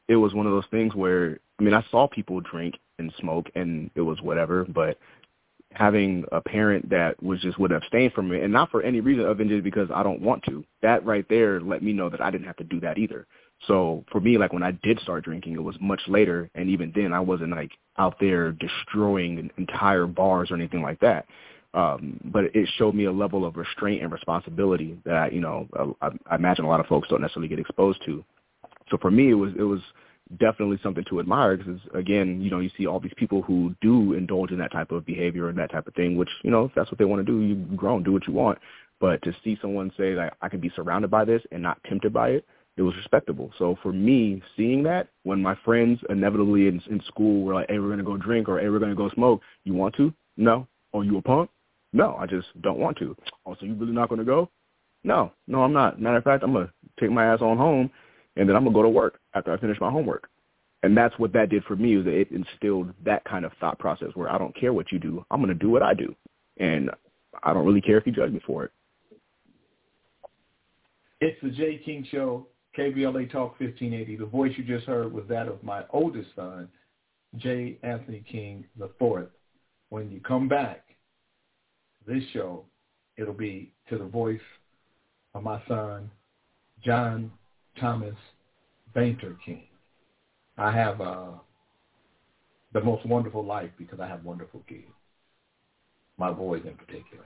[0.08, 3.46] it was one of those things where I mean, I saw people drink and smoke,
[3.54, 4.64] and it was whatever.
[4.64, 4.98] But
[5.72, 9.24] having a parent that was just would abstain from it, and not for any reason
[9.24, 10.64] other than just because I don't want to.
[10.82, 13.26] That right there let me know that I didn't have to do that either.
[13.66, 16.92] So for me, like when I did start drinking, it was much later, and even
[16.94, 21.26] then, I wasn't like out there destroying entire bars or anything like that.
[21.72, 26.10] Um, but it showed me a level of restraint and responsibility that you know I,
[26.30, 28.24] I imagine a lot of folks don't necessarily get exposed to.
[28.90, 29.80] So for me, it was it was
[30.38, 34.14] definitely something to admire because again, you know, you see all these people who do
[34.14, 36.72] indulge in that type of behavior and that type of thing, which you know, if
[36.74, 38.58] that's what they want to do, you grow and do what you want.
[39.00, 42.12] But to see someone say that I can be surrounded by this and not tempted
[42.12, 43.52] by it, it was respectable.
[43.58, 47.78] So for me, seeing that when my friends inevitably in, in school were like, "Hey,
[47.78, 50.12] we're gonna go drink," or "Hey, we're gonna go smoke," you want to?
[50.36, 50.66] No.
[50.92, 51.50] Oh, you a punk?
[51.92, 53.16] No, I just don't want to.
[53.46, 54.50] Oh, so you really not gonna go?
[55.04, 56.00] No, no, I'm not.
[56.00, 57.90] Matter of fact, I'm gonna take my ass on home,
[58.36, 60.28] and then I'm gonna go to work after I finish my homework.
[60.82, 61.96] And that's what that did for me.
[61.96, 65.24] That it instilled that kind of thought process where I don't care what you do,
[65.30, 66.14] I'm gonna do what I do,
[66.58, 66.90] and
[67.42, 68.70] I don't really care if you judge me for it.
[71.20, 72.46] It's the Jay King Show.
[72.76, 74.16] KBLA Talk 1580.
[74.16, 76.68] The voice you just heard was that of my oldest son,
[77.36, 77.78] J.
[77.82, 79.28] Anthony King IV.
[79.90, 80.84] When you come back,
[82.06, 82.64] this show,
[83.16, 84.40] it'll be to the voice
[85.34, 86.10] of my son,
[86.84, 87.30] John
[87.80, 88.14] Thomas
[88.94, 89.64] Bainter King.
[90.56, 91.30] I have uh,
[92.72, 94.82] the most wonderful life because I have wonderful kids,
[96.18, 97.24] my boys in particular.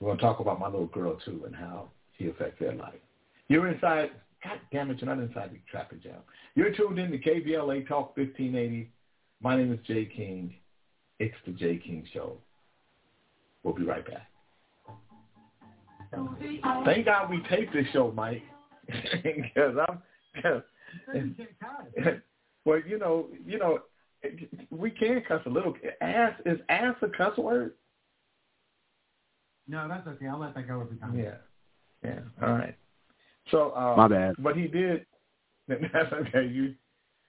[0.00, 1.88] We're going to talk about my little girl, too, and how
[2.18, 2.94] she affects their life.
[3.48, 4.10] You're inside
[4.42, 6.16] God damn it, you're not inside the traffic jam.
[6.54, 8.90] You're tuned in to KBLA Talk 1580.
[9.40, 10.54] My name is Jay King.
[11.18, 12.38] It's the Jay King Show.
[13.62, 14.28] We'll be right back.
[16.84, 18.42] Thank God we taped this show, Mike.
[19.22, 20.02] Because I'm.
[22.64, 23.80] well, you know, you know,
[24.70, 25.74] we can cuss a little.
[26.00, 27.74] Ass is ass a cuss word?
[29.68, 30.26] No, that's okay.
[30.26, 31.18] I'll let that go every time.
[31.18, 31.34] Yeah.
[32.04, 32.20] Yeah.
[32.42, 32.76] All right.
[33.50, 34.34] So um, my bad.
[34.38, 35.06] But he did.
[35.68, 36.46] That's okay.
[36.46, 36.74] You,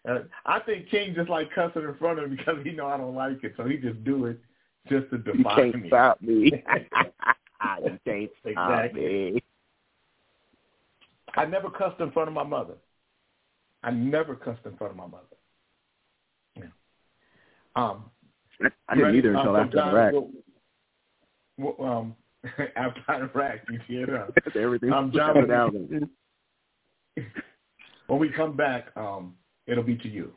[0.09, 2.97] uh, I think King just like cussing in front of him because he know I
[2.97, 4.39] don't like it, so he just do it
[4.89, 5.39] just to defy me.
[5.39, 5.89] you can't me.
[5.89, 6.33] Stop me.
[6.45, 6.51] you
[8.03, 9.01] can't stop exactly.
[9.01, 9.43] me.
[11.35, 12.75] I never cussed in front of my mother.
[13.83, 15.23] I never cussed in front of my mother.
[16.55, 16.65] Yeah.
[17.75, 18.05] Um,
[18.87, 20.13] I didn't either until after Iraq.
[21.57, 22.15] Well, um,
[22.75, 24.37] after Iraq, you get up.
[24.55, 24.93] Everything.
[24.93, 26.09] Um, John, when,
[28.07, 29.35] when we come back, um,
[29.67, 30.31] it'll be to you.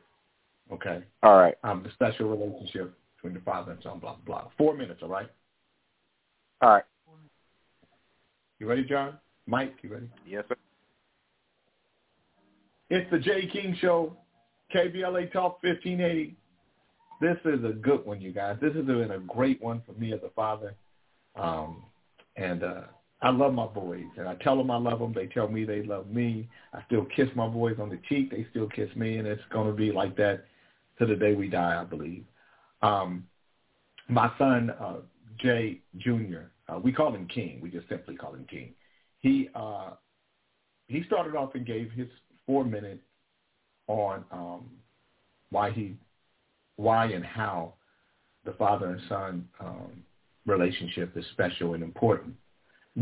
[0.73, 1.05] Okay.
[1.23, 1.55] All right.
[1.63, 4.01] Um, the special relationship between the father and son.
[4.01, 4.49] Blah blah.
[4.59, 5.01] Four minutes.
[5.03, 5.31] All right.
[6.61, 6.85] All right.
[8.59, 9.19] You ready, John?
[9.47, 10.09] Mike, you ready?
[10.27, 10.57] Yes, sir.
[12.89, 14.17] It's the Jay King Show,
[14.73, 16.37] KBLA Talk 1580.
[17.21, 18.59] This is a good one, you guys.
[18.61, 20.75] This has been a great one for me as a father.
[21.35, 21.83] Um,
[22.37, 22.83] and uh,
[23.23, 25.13] I love my boys, and I tell them I love them.
[25.13, 26.49] They tell me they love me.
[26.73, 28.31] I still kiss my boys on the cheek.
[28.31, 30.45] They still kiss me, and it's going to be like that
[31.01, 32.25] to the day we die, I believe.
[32.83, 33.27] Um,
[34.09, 34.99] my son, uh,
[35.39, 37.59] Jay Jr., uh, we call him King.
[37.61, 38.75] We just simply call him King.
[39.19, 39.91] He uh,
[40.89, 42.07] he started off and gave his
[42.47, 43.03] four minutes
[43.89, 44.71] on um,
[45.51, 45.97] why he,
[46.77, 47.75] why and how
[48.45, 50.03] the father and son um,
[50.47, 52.35] relationship is special and important.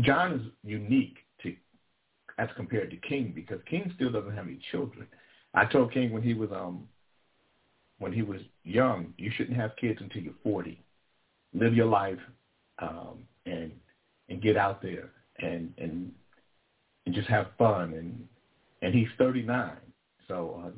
[0.01, 1.53] John is unique to
[2.37, 5.07] as compared to King because King still doesn't have any children.
[5.53, 6.87] I told King when he was um
[7.99, 10.81] when he was young, you shouldn't have kids until you're 40.
[11.53, 12.19] Live your life
[12.79, 13.71] um, and
[14.27, 16.11] and get out there and and
[17.05, 18.27] and just have fun and
[18.81, 19.71] and he's 39.
[20.27, 20.69] So uh,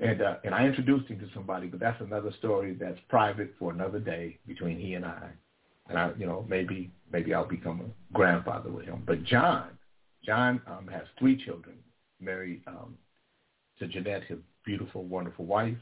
[0.00, 3.70] and uh, and I introduced him to somebody, but that's another story that's private for
[3.72, 5.28] another day between he and I.
[5.88, 9.02] And I, you know, maybe maybe I'll become a grandfather with him.
[9.06, 9.68] But John,
[10.24, 11.76] John um, has three children,
[12.20, 12.96] married um,
[13.78, 15.76] to Jeanette, his beautiful, wonderful wife,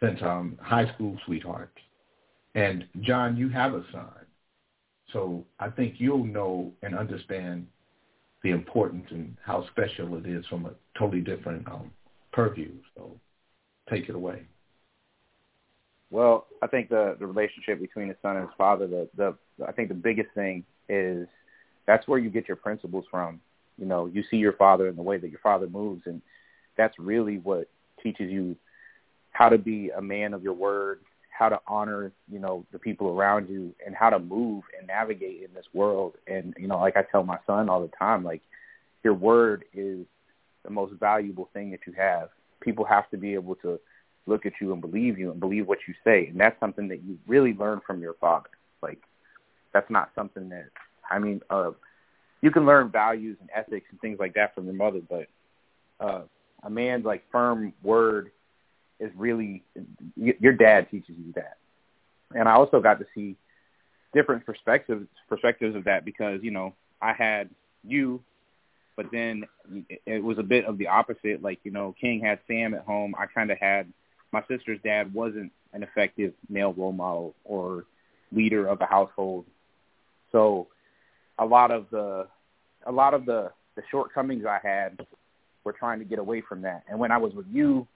[0.00, 1.78] since um, high school sweethearts.
[2.54, 4.26] And John, you have a son,
[5.12, 7.66] so I think you'll know and understand
[8.42, 11.90] the importance and how special it is from a totally different um,
[12.32, 12.72] purview.
[12.96, 13.18] So
[13.90, 14.42] take it away.
[16.10, 19.36] Well, I think the the relationship between the son and his father, the the
[19.66, 21.26] I think the biggest thing is
[21.86, 23.40] that's where you get your principles from.
[23.78, 26.20] You know, you see your father and the way that your father moves, and
[26.76, 27.68] that's really what
[28.02, 28.56] teaches you
[29.30, 31.00] how to be a man of your word,
[31.32, 35.42] how to honor, you know, the people around you, and how to move and navigate
[35.42, 36.14] in this world.
[36.26, 38.42] And you know, like I tell my son all the time, like
[39.02, 40.06] your word is
[40.64, 42.28] the most valuable thing that you have.
[42.60, 43.80] People have to be able to
[44.26, 46.26] look at you and believe you and believe what you say.
[46.28, 48.50] And that's something that you really learn from your father.
[48.82, 49.00] Like
[49.72, 50.68] that's not something that
[51.10, 51.72] I mean, uh
[52.40, 55.26] you can learn values and ethics and things like that from your mother, but
[55.98, 56.22] uh
[56.62, 58.30] a man's like firm word
[59.02, 59.62] is really
[60.16, 61.58] your dad teaches you that.
[62.34, 63.36] And I also got to see
[64.14, 67.50] different perspectives perspectives of that because, you know, I had
[67.84, 68.22] you
[68.96, 69.44] but then
[70.06, 71.42] it was a bit of the opposite.
[71.42, 73.14] Like, you know, King had Sam at home.
[73.18, 73.92] I kind of had
[74.32, 77.86] my sister's dad wasn't an effective male role model or
[78.30, 79.46] leader of a household.
[80.30, 80.68] So
[81.38, 82.26] a lot of the
[82.86, 85.06] a lot of the the shortcomings I had
[85.64, 86.84] were trying to get away from that.
[86.88, 87.86] And when I was with you,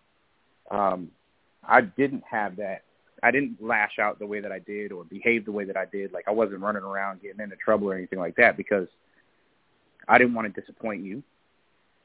[0.70, 1.10] um,
[1.66, 2.82] I didn't have that.
[3.22, 5.86] I didn't lash out the way that I did or behave the way that I
[5.86, 6.12] did.
[6.12, 8.88] Like I wasn't running around getting into trouble or anything like that because
[10.08, 11.22] I didn't want to disappoint you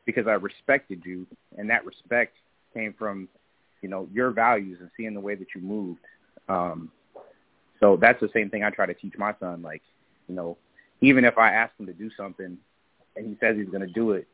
[0.06, 2.36] because I respected you, and that respect
[2.74, 3.28] came from
[3.82, 6.02] you know your values and seeing the way that you moved.
[6.50, 6.92] Um,
[7.80, 9.62] so that's the same thing I try to teach my son.
[9.62, 9.82] Like
[10.28, 10.58] you know,
[11.02, 12.58] even if I ask him to do something
[13.16, 14.28] and he says he's going to do it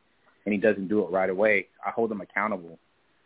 [0.45, 2.77] and he doesn't do it right away, I hold him accountable.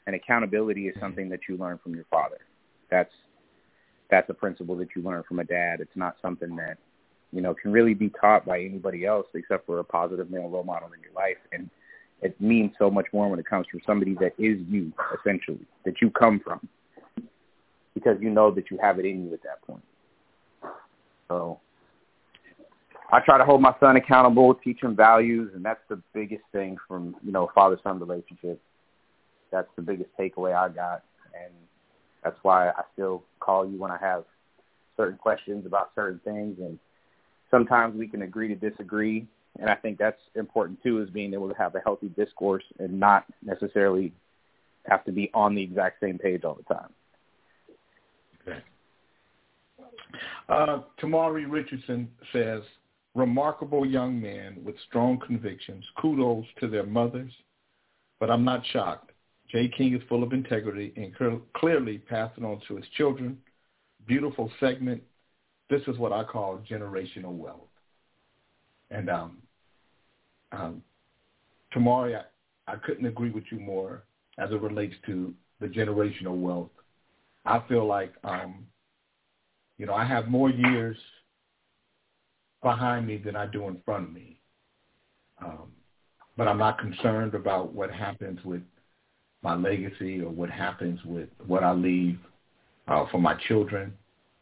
[0.07, 2.39] And accountability is something that you learn from your father.
[2.89, 3.11] That's
[4.09, 5.79] that's a principle that you learn from a dad.
[5.79, 6.77] It's not something that
[7.31, 10.63] you know can really be taught by anybody else except for a positive male role
[10.63, 11.37] model in your life.
[11.51, 11.69] And
[12.21, 15.95] it means so much more when it comes from somebody that is you, essentially, that
[16.01, 16.67] you come from,
[17.93, 19.83] because you know that you have it in you at that point.
[21.27, 21.59] So
[23.11, 26.77] I try to hold my son accountable, teach him values, and that's the biggest thing
[26.87, 28.61] from you know father-son relationship.
[29.51, 31.53] That's the biggest takeaway I got, and
[32.23, 34.23] that's why I still call you when I have
[34.97, 36.79] certain questions about certain things, and
[37.49, 39.27] sometimes we can agree to disagree,
[39.59, 42.99] and I think that's important too, is being able to have a healthy discourse and
[42.99, 44.13] not necessarily
[44.85, 46.89] have to be on the exact same page all the time.
[48.47, 48.59] Okay.
[50.49, 52.61] Uh, Tamari Richardson says,
[53.13, 55.83] remarkable young men with strong convictions.
[56.01, 57.31] Kudos to their mothers,
[58.19, 59.10] but I'm not shocked.
[59.51, 61.13] Jay King is full of integrity and
[61.53, 63.37] clearly passing on to his children.
[64.07, 65.03] Beautiful segment.
[65.69, 67.67] This is what I call generational wealth.
[68.89, 69.37] And um,
[70.51, 70.83] um,
[71.73, 74.03] Tamari, I, I couldn't agree with you more
[74.37, 76.69] as it relates to the generational wealth.
[77.45, 78.65] I feel like, um,
[79.77, 80.97] you know, I have more years
[82.61, 84.39] behind me than I do in front of me.
[85.43, 85.71] Um,
[86.37, 88.61] but I'm not concerned about what happens with
[89.41, 92.19] my legacy or what happens with what I leave
[92.87, 93.93] uh, for my children.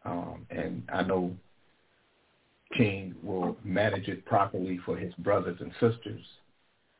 [0.06, 1.36] Um, and I know
[2.76, 6.24] King will manage it properly for his brothers and sisters.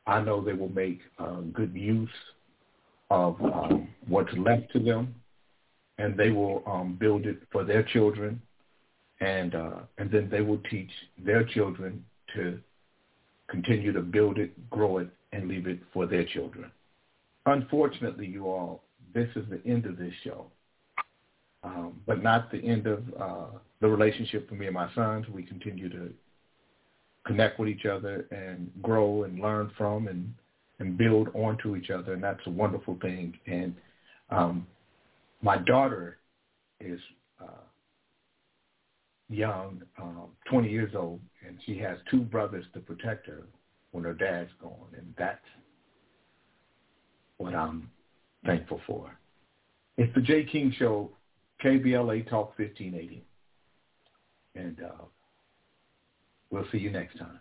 [0.08, 2.10] I know they will make uh, good use
[3.12, 5.16] of um, what's left to them,
[5.98, 8.42] and they will um, build it for their children,
[9.22, 10.90] and uh, and then they will teach
[11.24, 12.04] their children
[12.36, 12.60] to
[13.50, 16.72] continue to build it, grow it, and leave it for their children.
[17.50, 18.84] Unfortunately, you all,
[19.14, 20.46] this is the end of this show,
[21.64, 25.26] um, but not the end of uh, the relationship for me and my sons.
[25.34, 26.14] We continue to
[27.26, 30.32] connect with each other and grow and learn from and
[30.78, 33.38] and build onto each other, and that's a wonderful thing.
[33.48, 33.76] And
[34.30, 34.68] um,
[35.42, 36.20] my daughter
[36.80, 37.00] is
[37.42, 37.66] uh,
[39.28, 43.44] young, um, 20 years old, and she has two brothers to protect her
[43.92, 45.44] when her dad's gone, and that's
[47.40, 47.90] what I'm
[48.46, 49.18] thankful for.
[49.98, 51.10] It's the Jay King Show,
[51.64, 53.26] KBLA Talk 1580.
[54.56, 55.06] And uh,
[56.52, 57.40] we'll see you next time.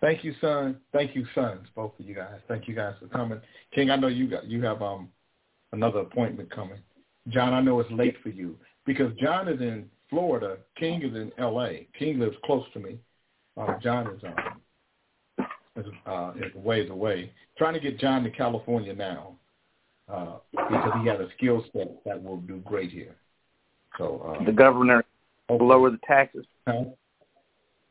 [0.00, 0.78] Thank you, son.
[0.92, 2.40] Thank you, sons, both of you guys.
[2.48, 3.40] Thank you guys for coming.
[3.72, 5.08] King, I know you got you have um
[5.72, 6.80] another appointment coming.
[7.28, 10.58] John, I know it's late for you because John is in Florida.
[10.78, 11.88] King is in L.A.
[11.98, 12.98] King lives close to me.
[13.56, 14.60] Uh, John is um
[15.76, 17.32] is, uh, is ways away.
[17.56, 19.36] Trying to get John to California now
[20.12, 23.16] uh, because he has a skill set that will do great here.
[23.96, 25.02] So uh, the governor
[25.48, 25.64] will oh.
[25.64, 26.44] lower the taxes.
[26.68, 26.84] Huh?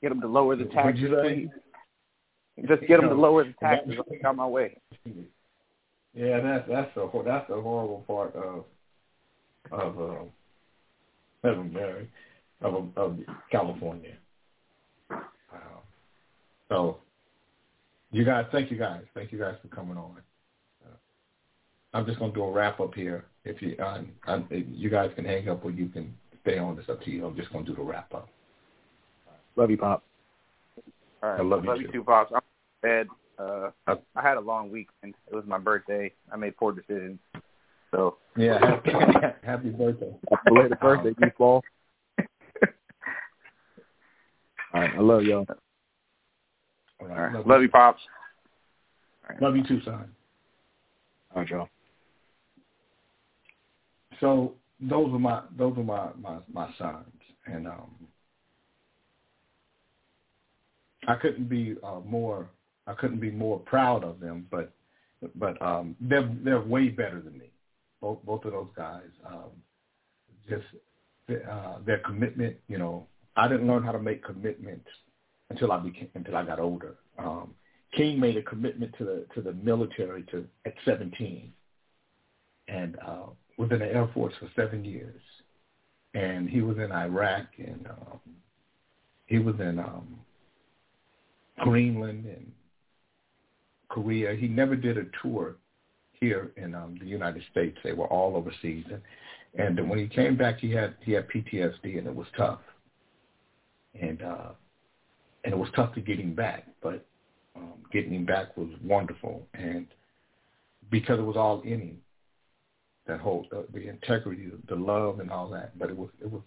[0.04, 1.50] Get him to lower the taxes, please.
[2.68, 3.96] Just get him to lower the taxes.
[3.98, 4.78] I'll on my way.
[6.14, 8.66] Yeah, that's that's a that's the horrible part of
[9.72, 10.24] of uh,
[11.44, 12.10] Heaven Mary
[12.62, 13.18] of of
[13.52, 14.16] California.
[15.10, 15.18] Uh,
[16.70, 16.98] so,
[18.12, 20.18] you guys, thank you guys, thank you guys for coming on.
[21.94, 23.26] I'm just going to do a wrap up here.
[23.44, 26.78] If you uh, I, you guys can hang up or you can stay on.
[26.80, 27.26] It's up to you.
[27.26, 28.30] I'm just going to do the wrap up.
[29.56, 30.04] Love you, Pop.
[31.22, 31.40] All right.
[31.40, 32.32] I love, love you, you too, Pops.
[32.34, 32.42] I'm,
[32.82, 33.08] bed.
[33.38, 36.12] Uh, I had a long week, and it was my birthday.
[36.32, 37.20] I made poor decisions.
[37.92, 38.92] So yeah, happy,
[39.44, 40.14] happy birthday.
[40.46, 41.64] Belated birthday, you fall.
[44.74, 45.46] All right, I love y'all.
[47.02, 47.34] All right.
[47.34, 48.02] Love, love you, pops.
[49.30, 49.42] Right.
[49.42, 50.10] Love you too, son.
[51.36, 51.68] All right, y'all.
[54.20, 57.06] So those are my those are my my, my sons,
[57.46, 57.92] and um,
[61.08, 62.50] I couldn't be uh, more
[62.88, 64.72] I couldn't be more proud of them, but
[65.36, 67.51] but um, they're they're way better than me.
[68.02, 69.52] Both both of those guys, um,
[70.50, 70.66] just
[71.50, 72.58] uh, their commitment.
[72.68, 74.88] You know, I didn't learn how to make commitments
[75.50, 76.96] until I became until I got older.
[77.18, 77.54] Um,
[77.96, 81.52] King made a commitment to the to the military to at 17,
[82.68, 83.28] and uh,
[83.58, 85.22] was in the Air Force for seven years,
[86.14, 88.20] and he was in Iraq and um,
[89.28, 90.20] he was in um,
[91.60, 92.52] Greenland and
[93.90, 94.36] Korea.
[94.36, 95.56] He never did a tour
[96.22, 97.78] here in um, the United States.
[97.84, 101.98] They were all overseas, and, and when he came back, he had he had PTSD,
[101.98, 102.62] and it was tough.
[104.00, 104.52] And uh,
[105.44, 107.06] and it was tough to get him back, but
[107.56, 109.88] um, getting him back was wonderful, and
[110.90, 111.98] because it was all in him,
[113.08, 115.78] that whole the, the integrity, the love, and all that.
[115.78, 116.44] But it was it was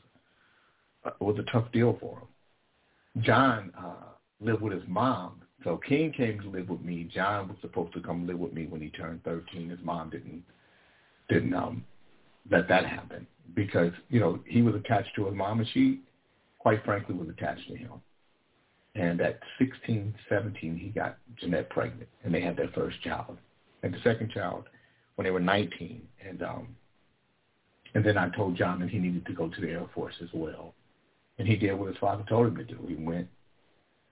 [1.05, 3.23] it was a tough deal for him.
[3.23, 4.07] John uh,
[4.41, 7.09] lived with his mom, so King came to live with me.
[7.13, 9.71] John was supposed to come live with me when he turned 13.
[9.71, 10.43] His mom didn't
[11.29, 11.85] didn't um,
[12.51, 16.01] let that happen because you know he was attached to his mom, and she,
[16.59, 17.93] quite frankly, was attached to him.
[18.95, 23.39] And at 16, 17, he got Jeanette pregnant, and they had their first child.
[23.83, 24.67] And the second child
[25.17, 26.03] when they were 19.
[26.27, 26.69] And um,
[27.95, 30.29] and then I told John that he needed to go to the Air Force as
[30.35, 30.75] well.
[31.39, 32.79] And he did what his father told him to do.
[32.89, 33.29] He went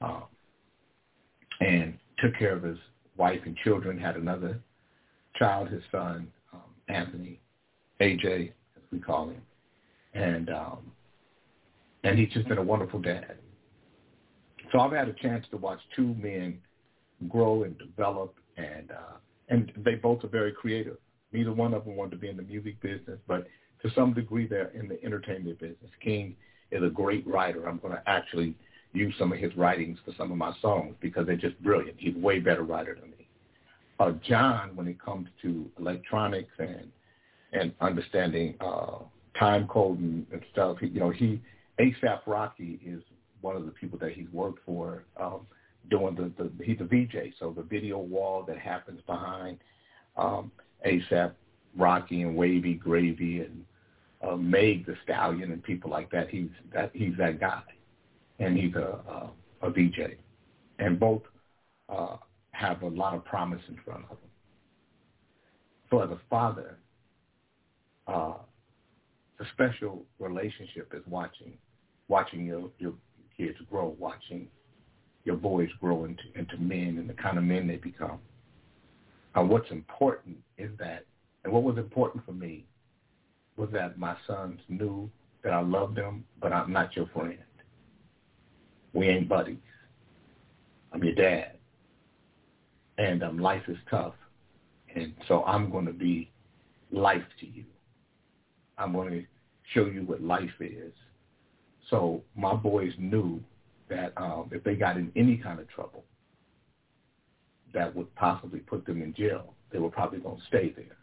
[0.01, 0.25] um,
[1.63, 2.79] and took care of his
[3.17, 4.59] wife and children, had another
[5.37, 7.41] child, his son, um, Anthony,
[8.01, 9.43] AJ, as we call him.
[10.15, 10.79] And um,
[12.05, 13.37] and he's just been a wonderful dad.
[14.73, 16.59] So I've had a chance to watch two men
[17.29, 19.17] grow and develop and uh,
[19.49, 20.97] and they both are very creative.
[21.33, 23.47] Neither one of them wanted to be in the music business, but
[23.83, 25.91] to some degree they're in the entertainment business.
[26.03, 26.37] King
[26.71, 27.69] is a great writer.
[27.69, 28.55] I'm going to actually
[28.93, 31.97] use some of his writings for some of my songs because they're just brilliant.
[31.99, 33.29] He's way better writer than me.
[33.99, 36.89] Uh, John, when it comes to electronics and
[37.55, 38.99] and understanding uh,
[39.39, 41.41] time code and, and stuff, he, you know, he
[41.79, 43.03] ASAP Rocky is
[43.43, 45.05] one of the people that he's worked for.
[45.21, 45.47] Um,
[45.91, 49.59] doing the, the he's a VJ, so the video wall that happens behind
[50.17, 50.51] um,
[50.87, 51.33] ASAP,
[51.77, 53.65] Rocky and Wavy, Gravy, and
[54.23, 56.29] uh, Meg the Stallion and people like that.
[56.29, 57.63] He's that he's that guy,
[58.43, 59.31] and he's a a,
[59.63, 60.17] a VJ,
[60.79, 61.23] and both
[61.89, 62.17] uh,
[62.53, 64.19] have a lot of promise in front of them.
[65.91, 66.79] So as a father,
[68.07, 68.35] uh,
[69.39, 71.53] the special relationship is watching
[72.09, 72.95] watching your your
[73.37, 74.49] kids grow, watching
[75.25, 78.19] your boys grow into, into men and the kind of men they become.
[79.35, 81.05] Uh, what's important is that,
[81.45, 82.65] and what was important for me
[83.57, 85.09] was that my sons knew
[85.45, 87.39] that I loved them, but I'm not your friend.
[88.93, 89.57] We ain't buddies.
[90.93, 91.57] I'm your dad.
[92.99, 94.15] And um, life is tough.
[94.95, 96.31] And so I'm going to be
[96.91, 97.65] life to you.
[98.77, 99.25] I'm going to
[99.73, 100.93] show you what life is.
[101.89, 103.41] So my boys knew
[103.89, 106.05] that um, if they got in any kind of trouble
[107.75, 110.97] that would possibly put them in jail, they were probably going to stay there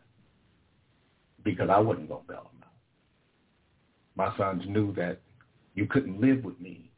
[1.43, 2.69] because I wasn't going to bail them out.
[4.15, 5.19] My sons knew that
[5.73, 6.88] you couldn't live with me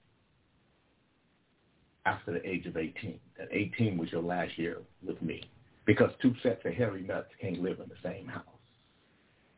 [2.05, 5.43] after the age of 18, that 18 was your last year with me
[5.85, 8.43] because two sets of hairy nuts can't live in the same house.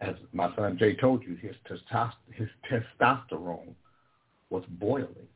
[0.01, 1.55] As my son Jay told you, his,
[2.35, 2.49] his
[2.99, 3.73] testosterone
[4.49, 5.27] was boiling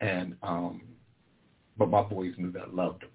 [0.00, 0.82] and um,
[1.78, 3.10] but my boys knew that I loved them,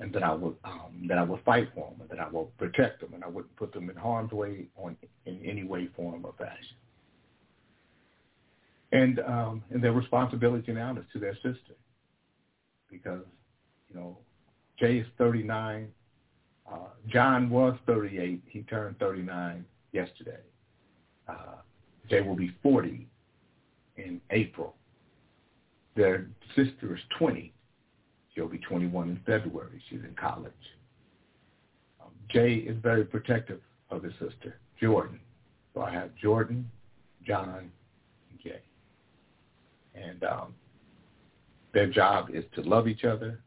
[0.00, 2.56] and that I would um, that I would fight for them, and that I would
[2.56, 6.24] protect them, and I wouldn't put them in harm's way on in any way, form,
[6.24, 6.76] or fashion.
[8.94, 11.74] And um, and their responsibility now is to their sister,
[12.88, 13.24] because
[13.88, 14.16] you know
[14.78, 15.88] Jay is 39.
[16.70, 16.76] Uh,
[17.08, 18.40] John was 38.
[18.46, 20.38] He turned 39 yesterday.
[21.28, 21.56] Uh,
[22.08, 23.06] Jay will be 40
[23.96, 24.76] in April.
[25.96, 27.52] Their sister is 20.
[28.32, 29.82] She'll be 21 in February.
[29.90, 30.52] She's in college.
[32.00, 33.60] Um, Jay is very protective
[33.90, 35.18] of his sister, Jordan.
[35.74, 36.70] So I have Jordan,
[37.26, 37.70] John,
[38.30, 38.60] and Jay.
[39.94, 40.54] And um,
[41.72, 43.40] their job is to love each other,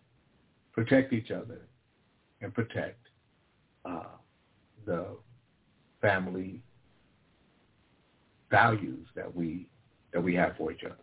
[0.73, 1.61] protect each other,
[2.41, 2.99] and protect
[3.85, 4.03] uh,
[4.85, 5.07] the
[6.01, 6.61] family
[8.49, 9.67] values that we
[10.13, 10.95] that we have for each other.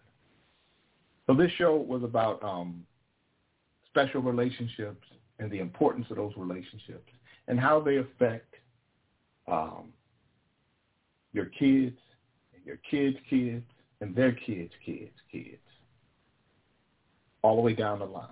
[1.26, 2.84] So this show was about um,
[3.86, 5.06] special relationships
[5.38, 7.10] and the importance of those relationships
[7.48, 8.54] and how they affect
[9.46, 9.92] um,
[11.32, 11.98] your kids,
[12.54, 13.64] and your kids' kids,
[14.04, 15.56] and their kids' kids' kids,
[17.40, 18.28] all the way down the line.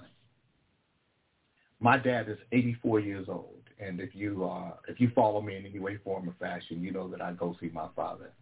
[1.80, 5.64] My dad is 84 years old, and if you uh, if you follow me in
[5.64, 8.32] any way, form, or fashion, you know that I go see my father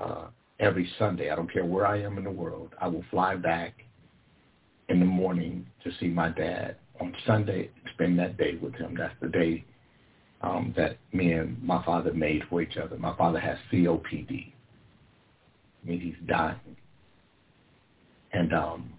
[0.00, 0.26] uh,
[0.58, 1.30] every Sunday.
[1.30, 2.74] I don't care where I am in the world.
[2.80, 3.74] I will fly back
[4.88, 8.96] in the morning to see my dad on Sunday, spend that day with him.
[8.98, 9.64] That's the day
[10.40, 12.98] um, that me and my father made for each other.
[12.98, 14.52] My father has COPD.
[15.82, 16.76] I mean, he's dying.
[18.32, 18.92] And, um,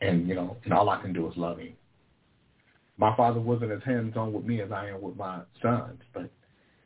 [0.00, 1.72] and you know, and all I can do is love him.
[2.96, 6.28] My father wasn't as hands-on with me as I am with my sons, but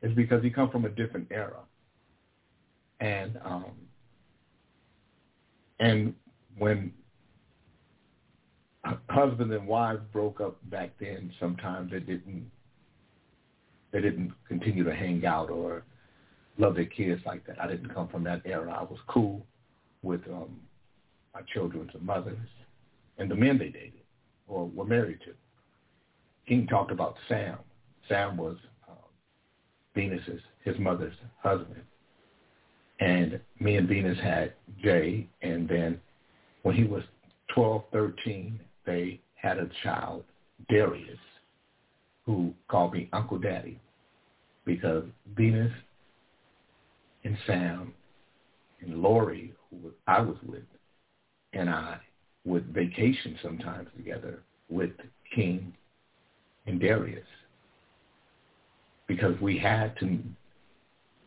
[0.03, 1.61] it's because he come from a different era.
[3.01, 3.73] And, um,
[5.81, 6.15] and
[6.59, 6.93] when
[9.09, 12.51] husband and wives broke up back then, sometimes they didn't
[13.93, 15.85] they didn't continue to hang out or
[16.59, 17.61] love their kids like that.
[17.61, 18.77] I didn't come from that era.
[18.79, 19.47] I was cool
[20.03, 20.61] with um,
[21.35, 22.39] my children's mothers
[23.19, 24.01] and the men they dated
[24.49, 25.33] or were married to.
[26.47, 27.59] King talked about Sam.
[28.09, 28.57] Sam was
[28.89, 28.97] um,
[29.95, 31.83] Venus's, his mother's husband.
[33.01, 34.53] And me and Venus had
[34.83, 36.01] Jay, and then
[36.63, 37.03] when he was
[37.55, 40.25] 12, 13, they had a child,
[40.69, 41.19] Darius,
[42.25, 43.81] who called me Uncle Daddy
[44.65, 45.05] because
[45.37, 45.73] Venus
[47.25, 47.93] and Sam
[48.81, 50.63] and Lori, who I was with,
[51.53, 51.99] and I
[52.45, 54.91] would vacation sometimes together with
[55.35, 55.73] King
[56.67, 57.27] and Darius
[59.07, 60.19] because we had to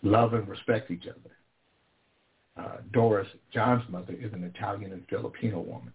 [0.01, 1.35] love and respect each other.
[2.57, 5.93] Uh, Doris, John's mother, is an Italian and Filipino woman.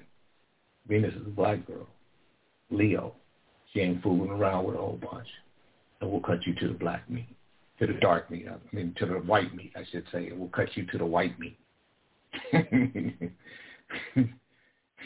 [0.89, 1.87] Venus is a black girl.
[2.71, 3.15] Leo,
[3.73, 5.27] she ain't fooling around with a whole bunch.
[6.01, 7.29] And we'll cut you to the black meat,
[7.81, 8.47] to the dark meat.
[8.49, 10.31] I mean, to the white meat, I should say.
[10.33, 11.59] We'll cut you to the white meat.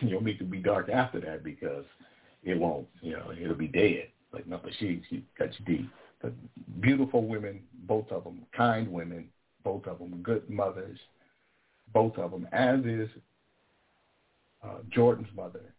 [0.01, 1.84] Your meat could be dark after that because
[2.42, 4.09] it won't, you know, it'll be dead.
[4.32, 5.88] But no, she she cut you deep.
[6.20, 6.32] But
[6.80, 9.28] beautiful women, both of them, kind women,
[9.62, 10.98] both of them, good mothers,
[11.92, 12.48] both of them.
[12.52, 13.09] As is
[14.64, 15.72] uh, Jordan's mother,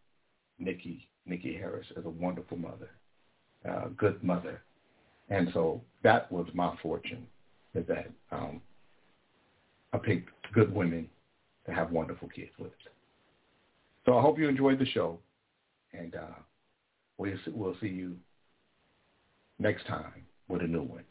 [0.59, 2.89] Nikki Nikki Harris, is a wonderful mother,
[3.69, 4.61] uh, good mother,
[5.29, 7.25] and so that was my fortune,
[7.73, 8.61] is that um,
[9.93, 11.09] I picked good women
[11.65, 12.71] to have wonderful kids with.
[14.05, 15.19] So I hope you enjoyed the show,
[15.93, 16.35] and uh,
[17.17, 18.15] we'll we'll see you
[19.57, 21.03] next time with a new one.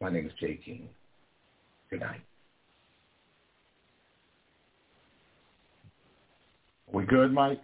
[0.00, 0.88] My name is Jay King.
[1.88, 2.20] Good night.
[6.92, 7.60] We good, Mike?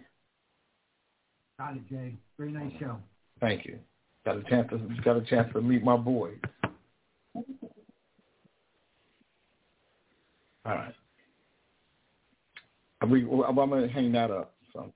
[1.59, 2.15] Got it, Jay.
[2.37, 2.97] Very nice show.
[3.39, 3.79] Thank you.
[4.27, 6.35] Got a chance to got a chance to meet my boys.
[7.33, 7.43] All
[10.65, 10.93] right.
[12.99, 14.53] I'm, I'm gonna hang that up.
[14.73, 14.91] So,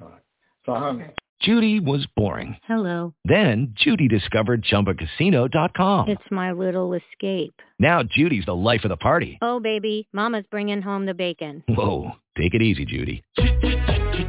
[0.00, 0.22] all right.
[0.64, 1.04] So I hung.
[1.42, 2.56] Judy was boring.
[2.66, 3.12] Hello.
[3.26, 6.08] Then Judy discovered ChumbaCasino.com.
[6.08, 7.60] It's my little escape.
[7.78, 9.38] Now Judy's the life of the party.
[9.42, 11.62] Oh, baby, Mama's bringing home the bacon.
[11.68, 13.22] Whoa, take it easy, Judy.